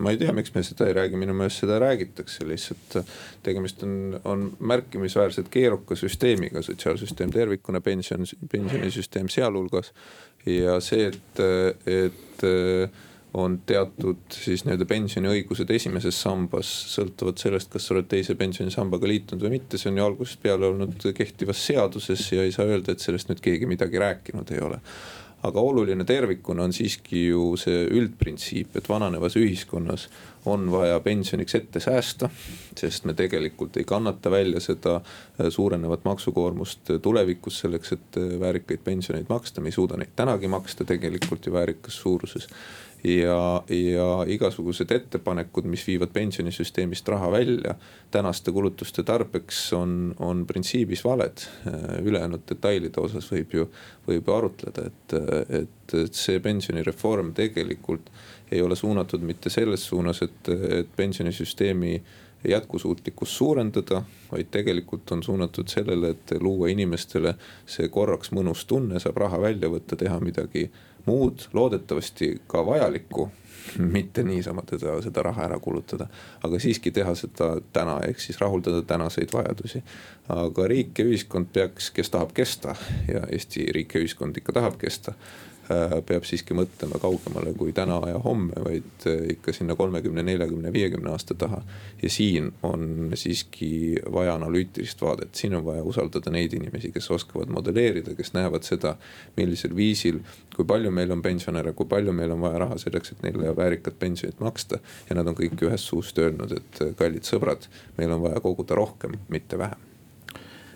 ma 0.00 0.12
ei 0.12 0.20
tea, 0.20 0.32
miks 0.36 0.52
me 0.54 0.62
seda 0.66 0.86
ei 0.88 0.94
räägi, 0.96 1.18
minu 1.20 1.34
meelest 1.36 1.64
seda 1.64 1.78
räägitakse, 1.82 2.46
lihtsalt 2.48 2.98
äh, 3.00 3.10
tegemist 3.46 3.82
on, 3.86 4.20
on 4.28 4.46
märkimisväärselt 4.58 5.50
keeruka 5.52 5.96
süsteemiga, 5.98 6.62
sotsiaalsüsteem 6.62 7.32
tervikuna, 7.34 7.80
pension, 7.80 8.26
pensionisüsteem 8.52 9.28
sealhulgas. 9.32 9.92
ja 10.46 10.78
see, 10.80 11.10
et, 11.10 11.40
et 11.86 12.44
äh, 12.46 13.04
on 13.34 13.58
teatud 13.66 14.22
siis 14.32 14.64
nii-öelda 14.64 14.86
pensioniõigused 14.88 15.70
esimeses 15.74 16.16
sambas, 16.22 16.68
sõltuvalt 16.94 17.42
sellest, 17.42 17.70
kas 17.72 17.88
sa 17.88 17.94
oled 17.94 18.08
teise 18.08 18.34
pensionisambaga 18.38 19.10
liitunud 19.10 19.44
või 19.44 19.58
mitte, 19.58 19.80
see 19.80 19.90
on 19.90 20.00
ju 20.00 20.06
algusest 20.06 20.40
peale 20.42 20.70
olnud 20.70 21.08
kehtivas 21.16 21.60
seaduses 21.68 22.24
ja 22.32 22.46
ei 22.46 22.54
saa 22.54 22.68
öelda, 22.70 22.94
et 22.94 23.04
sellest 23.04 23.28
nüüd 23.28 23.42
keegi 23.44 23.68
midagi 23.68 24.00
rääkinud 24.00 24.54
ei 24.56 24.62
ole 24.64 24.80
aga 25.42 25.60
oluline 25.60 26.04
tervikuna 26.04 26.64
on 26.66 26.72
siiski 26.74 27.28
ju 27.28 27.52
see 27.60 27.84
üldprintsiip, 27.94 28.74
et 28.76 28.88
vananevas 28.90 29.36
ühiskonnas 29.38 30.08
on 30.48 30.66
vaja 30.72 30.98
pensioniks 31.00 31.54
ette 31.54 31.80
säästa. 31.80 32.30
sest 32.78 33.04
me 33.04 33.14
tegelikult 33.14 33.76
ei 33.76 33.84
kannata 33.84 34.30
välja 34.30 34.60
seda 34.60 34.96
äh, 34.96 35.46
suurenevat 35.50 36.04
maksukoormust 36.04 36.92
tulevikus 37.02 37.60
selleks, 37.60 37.92
et 37.92 38.16
äh, 38.16 38.40
väärikaid 38.40 38.82
pensioneid 38.84 39.26
maksta, 39.28 39.60
me 39.60 39.68
ei 39.68 39.78
suuda 39.78 39.96
neid 39.96 40.14
tänagi 40.16 40.48
maksta 40.48 40.84
tegelikult 40.84 41.46
ju 41.46 41.52
väärikas 41.52 42.00
suuruses 42.02 42.48
ja, 43.04 43.62
ja 43.68 44.08
igasugused 44.26 44.90
ettepanekud, 44.90 45.66
mis 45.70 45.84
viivad 45.86 46.12
pensionisüsteemist 46.12 47.08
raha 47.08 47.30
välja 47.32 47.74
tänaste 48.10 48.52
kulutuste 48.52 49.02
tarbeks, 49.02 49.72
on, 49.72 50.14
on 50.18 50.46
printsiibis 50.46 51.04
valed. 51.04 51.44
ülejäänud 52.02 52.46
detailide 52.48 53.00
osas 53.00 53.30
võib 53.32 53.54
ju, 53.54 53.68
võib 54.08 54.28
ju 54.28 54.34
arutleda, 54.34 54.86
et, 54.90 55.16
et, 55.62 55.94
et 56.02 56.14
see 56.14 56.40
pensionireform 56.40 57.34
tegelikult 57.36 58.10
ei 58.52 58.62
ole 58.62 58.76
suunatud 58.76 59.20
mitte 59.20 59.50
selles 59.50 59.84
suunas, 59.86 60.22
et, 60.22 60.48
et 60.80 60.96
pensionisüsteemi 60.96 62.00
jätkusuutlikkust 62.44 63.32
suurendada, 63.32 64.02
vaid 64.32 64.46
tegelikult 64.50 65.10
on 65.10 65.22
suunatud 65.22 65.68
sellele, 65.68 66.10
et 66.10 66.32
luua 66.40 66.68
inimestele 66.68 67.34
see 67.66 67.88
korraks 67.88 68.30
mõnus 68.32 68.64
tunne, 68.66 69.00
saab 69.02 69.16
raha 69.24 69.40
välja 69.40 69.70
võtta, 69.72 69.96
teha 69.96 70.20
midagi 70.20 70.68
muud, 71.06 71.48
loodetavasti 71.52 72.34
ka 72.46 72.66
vajalikku 72.66 73.30
mitte 73.78 74.22
niisama 74.22 74.62
teda, 74.62 74.94
seda 75.02 75.22
raha 75.22 75.44
ära 75.44 75.58
kulutada, 75.60 76.06
aga 76.44 76.60
siiski 76.62 76.90
teha 76.94 77.14
seda 77.18 77.50
täna, 77.72 77.98
ehk 78.08 78.20
siis 78.20 78.40
rahuldada 78.40 78.82
tänaseid 78.82 79.32
vajadusi. 79.32 79.82
aga 80.28 80.66
riik 80.68 80.98
ja 80.98 81.04
ühiskond 81.04 81.50
peaks, 81.52 81.90
kes 81.90 82.10
tahab 82.10 82.32
kesta 82.36 82.74
ja 83.08 83.26
Eesti 83.32 83.66
riik 83.72 83.94
ja 83.94 84.00
ühiskond 84.00 84.36
ikka 84.36 84.52
tahab 84.52 84.78
kesta 84.78 85.14
peab 85.68 86.24
siiski 86.24 86.54
mõtlema 86.56 86.96
kaugemale 87.00 87.52
kui 87.56 87.74
täna 87.76 87.98
ja 88.08 88.18
homme, 88.24 88.56
vaid 88.64 89.06
äh, 89.06 89.24
ikka 89.34 89.52
sinna 89.52 89.76
kolmekümne, 89.76 90.22
neljakümne, 90.24 90.72
viiekümne 90.72 91.10
aasta 91.12 91.34
taha. 91.34 91.60
ja 92.02 92.10
siin 92.10 92.52
on 92.62 93.10
siiski 93.14 93.96
vaja 94.12 94.34
analüütilist 94.38 95.02
vaadet, 95.02 95.34
siin 95.34 95.54
on 95.54 95.64
vaja 95.64 95.82
usaldada 95.82 96.30
neid 96.32 96.52
inimesi, 96.56 96.92
kes 96.92 97.10
oskavad 97.10 97.52
modelleerida, 97.52 98.14
kes 98.16 98.32
näevad 98.32 98.64
seda, 98.64 98.94
millisel 99.36 99.76
viisil, 99.76 100.20
kui 100.56 100.64
palju 100.64 100.90
meil 100.90 101.12
on 101.12 101.22
pensionäre, 101.22 101.72
kui 101.76 101.86
palju 101.86 102.12
meil 102.16 102.32
on 102.32 102.40
vaja 102.40 102.62
raha 102.64 102.78
selleks, 102.80 103.12
et 103.12 103.26
neile 103.26 103.52
väärikat 103.56 103.98
pensionit 103.98 104.40
maksta. 104.40 104.78
ja 105.10 105.16
nad 105.18 105.28
on 105.28 105.36
kõik 105.36 105.66
ühest 105.68 105.84
suust 105.84 106.18
öelnud, 106.18 106.54
et 106.56 106.80
äh, 106.84 106.94
kallid 106.96 107.28
sõbrad, 107.28 107.68
meil 107.98 108.14
on 108.16 108.24
vaja 108.24 108.40
koguda 108.40 108.78
rohkem, 108.78 109.18
mitte 109.28 109.58
vähem. 109.58 109.84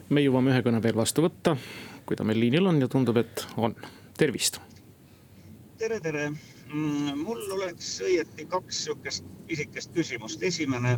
me 0.08 0.20
jõuame 0.20 0.52
ühe 0.52 0.60
kõne 0.68 0.82
veel 0.82 1.00
vastu 1.00 1.24
võtta, 1.24 1.56
kui 2.04 2.16
ta 2.16 2.28
meil 2.28 2.40
liinil 2.44 2.66
on 2.68 2.82
ja 2.82 2.90
tundub, 2.92 3.16
et 3.16 3.46
on, 3.56 3.72
tervist 4.18 4.60
tere, 5.82 5.98
tere. 6.00 6.28
Mm, 6.70 7.22
mul 7.26 7.40
oleks 7.56 7.86
õieti 8.06 8.44
kaks 8.50 8.84
sihukest 8.84 9.24
pisikest 9.48 9.90
küsimust. 9.96 10.42
esimene, 10.46 10.92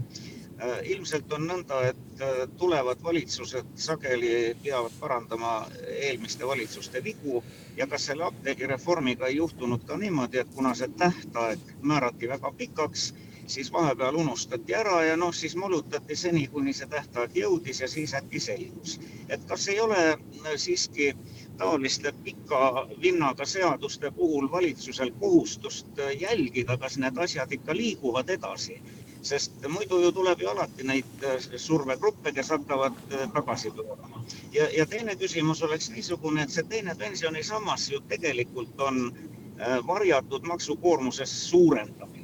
äh, 0.60 0.74
ilmselt 0.92 1.32
on 1.32 1.46
nõnda, 1.48 1.78
et 1.88 2.20
äh, 2.20 2.42
tulevad 2.60 3.00
valitsused 3.02 3.70
sageli 3.86 4.52
peavad 4.62 4.92
parandama 5.00 5.54
eelmiste 5.88 6.44
valitsuste 6.46 7.00
vigu 7.04 7.42
ja 7.78 7.86
kas 7.86 8.10
selle 8.10 8.28
apteegireformiga 8.28 9.26
ei 9.32 9.40
juhtunud 9.40 9.88
ka 9.88 9.96
niimoodi, 9.96 10.42
et 10.44 10.52
kuna 10.54 10.74
see 10.74 10.90
tähtaeg 11.00 11.64
määrati 11.80 12.28
väga 12.28 12.52
pikaks, 12.58 13.14
siis 13.46 13.72
vahepeal 13.72 14.14
unustati 14.14 14.74
ära 14.74 15.02
ja 15.04 15.16
noh, 15.16 15.34
siis 15.34 15.56
molutati 15.56 16.16
seni, 16.16 16.46
kuni 16.48 16.72
see 16.72 16.86
tähtaeg 16.90 17.36
jõudis 17.36 17.80
ja 17.80 17.88
siis 17.88 18.14
äkki 18.14 18.40
selgus. 18.40 19.00
et 19.28 19.44
kas 19.48 19.68
ei 19.68 19.80
ole 19.80 20.00
äh, 20.12 20.54
siiski 20.56 21.14
taoliste 21.58 22.12
pika 22.24 22.88
vinnaga 23.02 23.46
seaduste 23.46 24.10
puhul 24.10 24.50
valitsusel 24.52 25.10
kohustust 25.20 25.86
jälgida, 26.20 26.76
kas 26.76 26.98
need 26.98 27.18
asjad 27.18 27.52
ikka 27.52 27.76
liiguvad 27.76 28.28
edasi. 28.28 28.82
sest 29.24 29.52
muidu 29.68 30.00
ju 30.00 30.12
tuleb 30.12 30.40
ju 30.40 30.48
alati 30.48 30.84
neid 30.84 31.22
survegruppe, 31.56 32.32
kes 32.32 32.50
hakkavad 32.50 32.98
tagasi 33.34 33.70
pöörama. 33.70 34.24
ja, 34.52 34.68
ja 34.76 34.86
teine 34.86 35.16
küsimus 35.16 35.62
oleks 35.62 35.90
niisugune, 35.90 36.42
et 36.42 36.50
see 36.50 36.62
teine 36.62 36.94
pensionisammas 36.94 37.90
ju 37.90 38.00
tegelikult 38.08 38.80
on 38.80 39.16
äh, 39.60 39.86
varjatud 39.86 40.42
maksukoormuse 40.42 41.26
suurendamine 41.26 42.23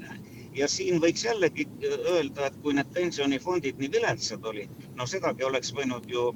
ja 0.54 0.68
siin 0.68 1.00
võiks 1.02 1.24
jällegi 1.24 1.68
öelda, 1.84 2.46
et 2.46 2.60
kui 2.62 2.74
need 2.74 2.92
pensionifondid 2.94 3.78
nii 3.78 3.92
viletsad 3.92 4.44
olid, 4.44 4.72
no 4.96 5.06
sedagi 5.06 5.44
oleks 5.44 5.74
võinud 5.76 6.08
ju 6.10 6.30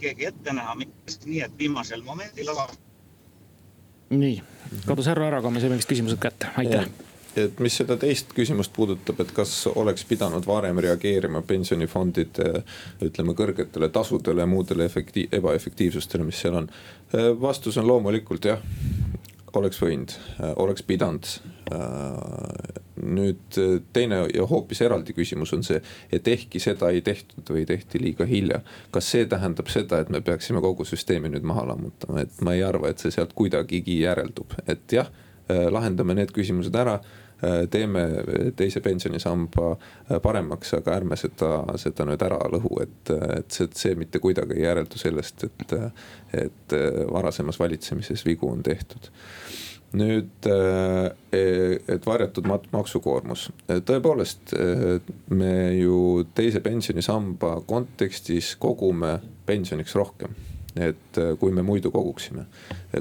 keegi 0.00 0.26
ette 0.28 0.52
näha, 0.52 0.74
mitte 0.76 1.16
nii, 1.24 1.40
et 1.46 1.58
viimasel 1.58 2.02
momendil 2.04 2.50
avastas 2.52 2.84
nii, 4.10 4.38
kadus 4.86 5.10
härra 5.10 5.30
ära, 5.30 5.42
aga 5.42 5.50
me 5.50 5.62
saime 5.62 5.78
vist 5.80 5.90
küsimused 5.90 6.20
kätte, 6.22 6.50
aitäh. 6.60 6.88
Et 7.36 7.58
mis 7.60 7.74
seda 7.76 7.98
teist 8.00 8.30
küsimust 8.32 8.72
puudutab, 8.72 9.18
et 9.20 9.32
kas 9.36 9.50
oleks 9.68 10.06
pidanud 10.08 10.46
varem 10.48 10.78
reageerima 10.80 11.42
pensionifondide 11.44 12.62
ütleme 13.04 13.34
kõrgetele 13.36 13.90
tasudele 13.92 14.40
ja 14.40 14.48
muudele 14.48 14.86
efekti-, 14.88 15.26
ebaefektiivsustele, 15.36 16.24
mis 16.24 16.40
seal 16.40 16.56
on. 16.62 16.70
vastus 17.40 17.76
on 17.76 17.86
loomulikult 17.86 18.48
jah, 18.48 18.62
oleks 19.56 19.80
võinud, 19.82 20.14
oleks 20.62 20.82
pidanud. 20.86 21.28
nüüd 22.96 23.58
teine 23.92 24.20
ja 24.34 24.46
hoopis 24.46 24.80
eraldi 24.86 25.12
küsimus 25.12 25.52
on 25.52 25.64
see, 25.66 25.80
et 26.12 26.28
ehkki 26.28 26.60
seda 26.62 26.88
ei 26.94 27.02
tehtud 27.04 27.50
või 27.50 27.66
tehti 27.66 28.00
liiga 28.00 28.24
hilja. 28.24 28.60
kas 28.90 29.10
see 29.10 29.26
tähendab 29.26 29.68
seda, 29.68 30.00
et 30.00 30.08
me 30.08 30.20
peaksime 30.20 30.60
kogu 30.60 30.84
süsteemi 30.84 31.28
nüüd 31.28 31.44
maha 31.44 31.66
lammutama, 31.72 32.22
et 32.22 32.40
ma 32.40 32.54
ei 32.54 32.62
arva, 32.62 32.88
et 32.88 32.98
see 33.02 33.10
sealt 33.10 33.34
kuidagigi 33.34 34.00
järeldub, 34.00 34.54
et 34.66 34.92
jah, 34.92 35.10
lahendame 35.48 36.14
need 36.14 36.32
küsimused 36.34 36.74
ära 36.74 37.00
Äh, 37.00 37.25
teeme 37.70 38.04
teise 38.56 38.80
pensionisamba 38.80 39.70
äh, 39.74 40.20
paremaks, 40.22 40.74
aga 40.78 40.96
ärme 40.96 41.18
seda, 41.20 41.60
seda 41.80 42.06
nüüd 42.08 42.24
ära 42.24 42.40
lõhu, 42.52 42.80
et, 42.84 43.12
et 43.38 43.52
see, 43.52 43.68
see 43.76 43.98
mitte 43.98 44.20
kuidagi 44.22 44.56
ei 44.58 44.66
järeldu 44.66 45.00
sellest, 45.00 45.46
et, 45.48 45.76
et 46.46 46.76
varasemas 47.12 47.60
valitsemises 47.60 48.24
vigu 48.26 48.50
on 48.50 48.64
tehtud. 48.66 49.10
Nüüd, 49.96 50.48
äh, 50.50 51.12
et 51.36 52.08
varjatud 52.08 52.48
maksukoormus, 52.72 53.46
tõepoolest 53.68 54.56
me 55.30 55.54
ju 55.76 56.26
teise 56.36 56.60
pensionisamba 56.64 57.60
kontekstis 57.68 58.54
kogume 58.60 59.18
pensioniks 59.46 59.94
rohkem 59.96 60.34
et 60.76 61.20
äh, 61.20 61.32
kui 61.40 61.52
me 61.52 61.62
muidu 61.62 61.90
koguksime. 61.90 62.46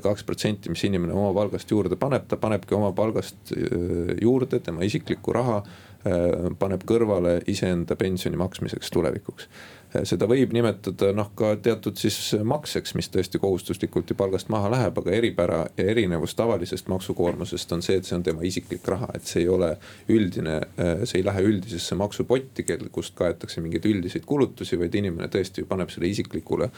kaks 0.04 0.24
protsenti, 0.24 0.70
mis 0.70 0.84
inimene 0.84 1.14
oma 1.14 1.34
palgast 1.34 1.72
juurde 1.72 1.96
paneb, 1.96 2.28
ta 2.28 2.38
panebki 2.38 2.76
oma 2.76 2.92
palgast 2.96 3.54
äh, 3.56 4.16
juurde 4.22 4.60
tema 4.60 4.84
isiklikku 4.84 5.34
raha 5.34 5.64
Äh, 6.06 6.52
paneb 6.62 6.84
kõrvale 6.86 7.40
iseenda 7.50 7.96
pensioni 7.98 8.38
maksmiseks 8.38 8.92
tulevikuks. 8.94 9.48
Äh, 9.96 10.04
seda 10.08 10.28
võib 10.30 10.54
nimetada 10.56 11.12
noh, 11.16 11.32
ka 11.38 11.54
teatud 11.64 11.98
siis 12.00 12.18
makseks, 12.44 12.96
mis 12.98 13.10
tõesti 13.12 13.40
kohustuslikult 13.42 14.12
ju 14.12 14.18
palgast 14.18 14.50
maha 14.54 14.72
läheb, 14.74 15.00
aga 15.02 15.14
eripära 15.16 15.60
ja 15.78 15.88
erinevus 15.92 16.36
tavalisest 16.38 16.90
maksukoormusest 16.92 17.76
on 17.76 17.84
see, 17.86 18.00
et 18.00 18.08
see 18.08 18.18
on 18.18 18.26
tema 18.26 18.46
isiklik 18.48 18.88
raha, 18.92 19.10
et 19.16 19.28
see 19.28 19.44
ei 19.44 19.50
ole 19.52 19.72
üldine, 20.12 20.58
äh, 20.82 21.04
see 21.04 21.22
ei 21.22 21.28
lähe 21.28 21.46
üldisesse 21.50 21.98
maksupotti, 22.00 22.66
kust 22.92 23.16
kaetakse 23.18 23.64
mingeid 23.64 23.86
üldiseid 23.90 24.26
kulutusi, 24.28 24.80
vaid 24.80 24.96
inimene 24.96 25.30
tõesti 25.32 25.66
paneb 25.68 25.92
selle 25.94 26.10
isiklikule 26.10 26.70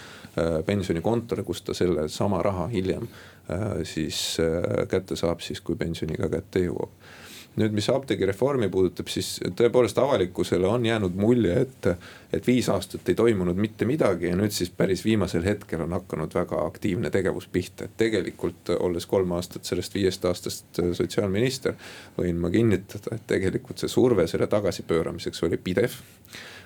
pensionikontole, 0.66 1.44
kust 1.48 1.66
ta 1.68 1.76
selle 1.78 2.08
sama 2.12 2.42
raha 2.46 2.68
hiljem 2.72 3.08
siis 3.88 4.38
kätte 4.92 5.16
saab, 5.20 5.42
siis 5.42 5.62
kui 5.64 5.78
pensioniga 5.80 6.30
kätte 6.32 6.66
jõuab 6.66 6.92
nüüd, 7.58 7.74
mis 7.74 7.90
apteegireformi 7.90 8.70
puudutab, 8.74 9.10
siis 9.12 9.38
tõepoolest 9.58 9.98
avalikkusele 10.02 10.68
on 10.70 10.86
jäänud 10.86 11.16
mulje, 11.18 11.56
et, 11.66 11.90
et 12.34 12.48
viis 12.48 12.70
aastat 12.70 13.10
ei 13.10 13.18
toimunud 13.18 13.58
mitte 13.58 13.88
midagi 13.90 14.30
ja 14.30 14.38
nüüd 14.38 14.54
siis 14.56 14.70
päris 14.70 15.04
viimasel 15.06 15.46
hetkel 15.48 15.82
on 15.86 15.96
hakanud 15.98 16.36
väga 16.38 16.62
aktiivne 16.66 17.12
tegevus 17.14 17.50
pihta. 17.52 17.86
et 17.86 17.98
tegelikult 17.98 18.74
olles 18.80 19.06
kolm 19.06 19.32
aastat 19.38 19.66
sellest 19.66 19.98
viiest 19.98 20.26
aastast 20.26 20.82
sotsiaalminister, 21.00 21.74
võin 22.18 22.38
ma 22.42 22.54
kinnitada, 22.54 23.16
et 23.16 23.28
tegelikult 23.28 23.82
see 23.82 23.92
surve 23.92 24.28
selle 24.28 24.48
tagasipööramiseks 24.48 25.44
oli 25.48 25.58
pidev 25.58 25.98
Äh, 25.98 26.57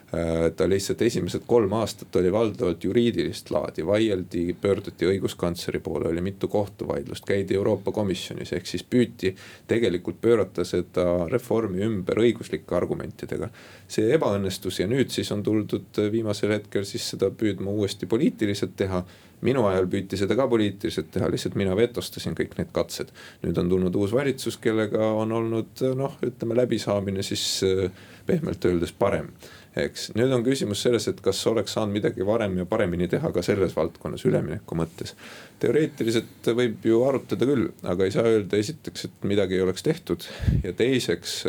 ta 0.55 0.67
lihtsalt 0.69 1.01
esimesed 1.01 1.45
kolm 1.47 1.71
aastat 1.73 2.15
oli 2.19 2.31
valdavalt 2.31 2.83
juriidilist 2.83 3.51
laadi, 3.51 3.85
vaieldi, 3.87 4.55
pöörduti 4.61 5.07
õiguskantsleri 5.07 5.79
poole, 5.79 6.09
oli 6.09 6.21
mitu 6.21 6.49
kohtuvaidlust, 6.51 7.23
käidi 7.25 7.55
Euroopa 7.55 7.93
Komisjonis, 7.95 8.51
ehk 8.57 8.67
siis 8.67 8.83
püüti 8.83 9.31
tegelikult 9.71 10.19
pöörata 10.21 10.65
seda 10.67 11.05
reformi 11.31 11.85
ümber 11.87 12.19
õiguslike 12.25 12.75
argumentidega. 12.75 13.49
see 13.91 14.11
ebaõnnestus 14.15 14.79
ja 14.79 14.87
nüüd 14.87 15.09
siis 15.11 15.31
on 15.31 15.43
tuldud 15.43 15.97
viimasel 16.11 16.51
hetkel 16.57 16.85
siis 16.85 17.09
seda 17.13 17.31
püüdma 17.31 17.71
uuesti 17.71 18.05
poliitiliselt 18.05 18.75
teha 18.75 19.03
minu 19.41 19.65
ajal 19.67 19.87
püüti 19.89 20.17
seda 20.19 20.35
ka 20.37 20.47
poliitiliselt 20.47 21.09
teha, 21.11 21.29
lihtsalt 21.31 21.55
mina 21.59 21.75
vetostasin 21.77 22.35
kõik 22.37 22.57
need 22.57 22.69
katsed. 22.71 23.09
nüüd 23.43 23.57
on 23.57 23.69
tulnud 23.69 23.95
uus 23.95 24.13
valitsus, 24.13 24.57
kellega 24.57 25.11
on 25.17 25.31
olnud 25.31 25.83
noh, 25.95 26.17
ütleme 26.25 26.55
läbisaamine 26.55 27.23
siis 27.23 27.63
äh, 27.65 27.91
pehmelt 28.25 28.65
öeldes 28.65 28.91
parem 28.91 29.31
eks, 29.77 30.09
nüüd 30.17 30.33
on 30.35 30.43
küsimus 30.43 30.81
selles, 30.83 31.07
et 31.07 31.21
kas 31.23 31.39
oleks 31.47 31.75
saanud 31.77 31.95
midagi 31.95 32.25
varem 32.27 32.57
ja 32.59 32.65
paremini 32.69 33.07
teha 33.11 33.31
ka 33.31 33.43
selles 33.45 33.75
valdkonnas 33.75 34.25
ülemineku 34.27 34.75
mõttes. 34.75 35.15
teoreetiliselt 35.61 36.51
võib 36.57 36.85
ju 36.85 37.03
arutada 37.05 37.45
küll, 37.45 37.69
aga 37.83 38.05
ei 38.05 38.11
saa 38.11 38.27
öelda 38.27 38.57
esiteks, 38.57 39.05
et 39.05 39.29
midagi 39.29 39.55
ei 39.55 39.63
oleks 39.65 39.83
tehtud 39.85 40.27
ja 40.63 40.73
teiseks 40.73 41.41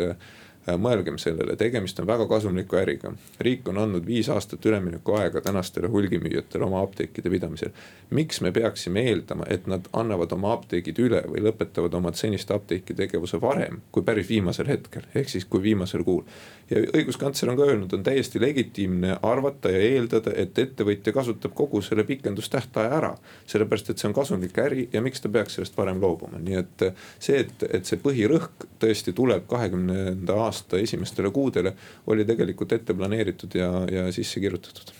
mõelgem 0.67 1.17
sellele, 1.19 1.55
tegemist 1.59 1.99
on 1.99 2.07
väga 2.07 2.27
kasumliku 2.27 2.77
äriga. 2.79 3.13
riik 3.39 3.67
on 3.67 3.77
andnud 3.77 4.05
viis 4.05 4.29
aastat 4.29 4.65
üleminekuaega 4.65 5.41
tänastele 5.41 5.87
hulgimüüjatele 5.87 6.65
oma 6.65 6.81
apteekide 6.81 7.29
pidamisel. 7.29 7.69
miks 8.09 8.41
me 8.41 8.51
peaksime 8.51 9.01
eeldama, 9.01 9.45
et 9.49 9.67
nad 9.67 9.87
annavad 9.93 10.31
oma 10.31 10.53
apteegid 10.53 10.99
üle 10.99 11.23
või 11.27 11.43
lõpetavad 11.43 11.93
oma 11.93 12.13
seniste 12.13 12.53
apteeki 12.53 12.93
tegevuse 12.93 13.41
varem 13.41 13.81
kui 13.91 14.03
päris 14.03 14.29
viimasel 14.29 14.67
hetkel, 14.67 15.01
ehk 15.15 15.29
siis 15.29 15.45
kui 15.45 15.61
viimasel 15.61 16.03
kuul. 16.03 16.23
ja 16.69 16.79
õiguskantsler 16.79 17.49
on 17.49 17.57
ka 17.57 17.63
öelnud, 17.63 17.93
on 17.93 18.03
täiesti 18.03 18.41
legitiimne 18.41 19.17
arvata 19.21 19.71
ja 19.71 19.79
eeldada, 19.79 20.31
et 20.35 20.59
ettevõtja 20.59 21.13
kasutab 21.13 21.53
kogu 21.53 21.81
selle 21.81 22.03
pikendustähtaja 22.03 22.89
ära. 22.97 23.15
sellepärast, 23.45 23.89
et 23.89 23.97
see 23.97 24.07
on 24.07 24.13
kasumlik 24.13 24.57
äri 24.57 24.89
ja 24.93 25.01
miks 25.01 25.21
ta 25.21 25.29
peaks 25.29 25.55
sellest 25.55 25.77
varem 25.77 26.01
loobuma, 26.01 26.39
nii 26.39 26.55
et 26.55 26.87
see, 27.19 27.39
et, 27.39 27.67
et 27.69 27.85
see 27.85 27.99
põhirõhk 27.99 28.67
tõesti 28.79 29.13
tuleb 29.13 29.47
kahekümnenda 29.47 30.33
aasta 30.33 30.52
aasta 30.53 30.77
esimestele 30.77 31.31
kuudele 31.33 31.73
oli 32.07 32.25
tegelikult 32.25 32.77
ette 32.77 32.93
planeeritud 32.93 33.57
ja, 33.57 33.71
ja 33.91 34.11
sisse 34.11 34.39
kirjutatud. 34.39 34.93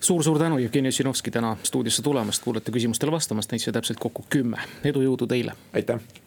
Suur-suur 0.00 0.38
tänu, 0.38 0.58
Jevgeni 0.62 0.88
Ossinovski 0.88 1.30
täna 1.34 1.56
stuudiosse 1.66 2.02
tulemast, 2.06 2.42
kuulete 2.44 2.70
küsimustele 2.72 3.10
vastamast, 3.10 3.50
neid 3.50 3.64
sai 3.64 3.74
täpselt 3.74 3.98
kokku 3.98 4.24
kümme, 4.30 4.62
edu, 4.86 5.02
jõudu 5.02 5.26
teile. 5.26 5.56
aitäh 5.74 5.98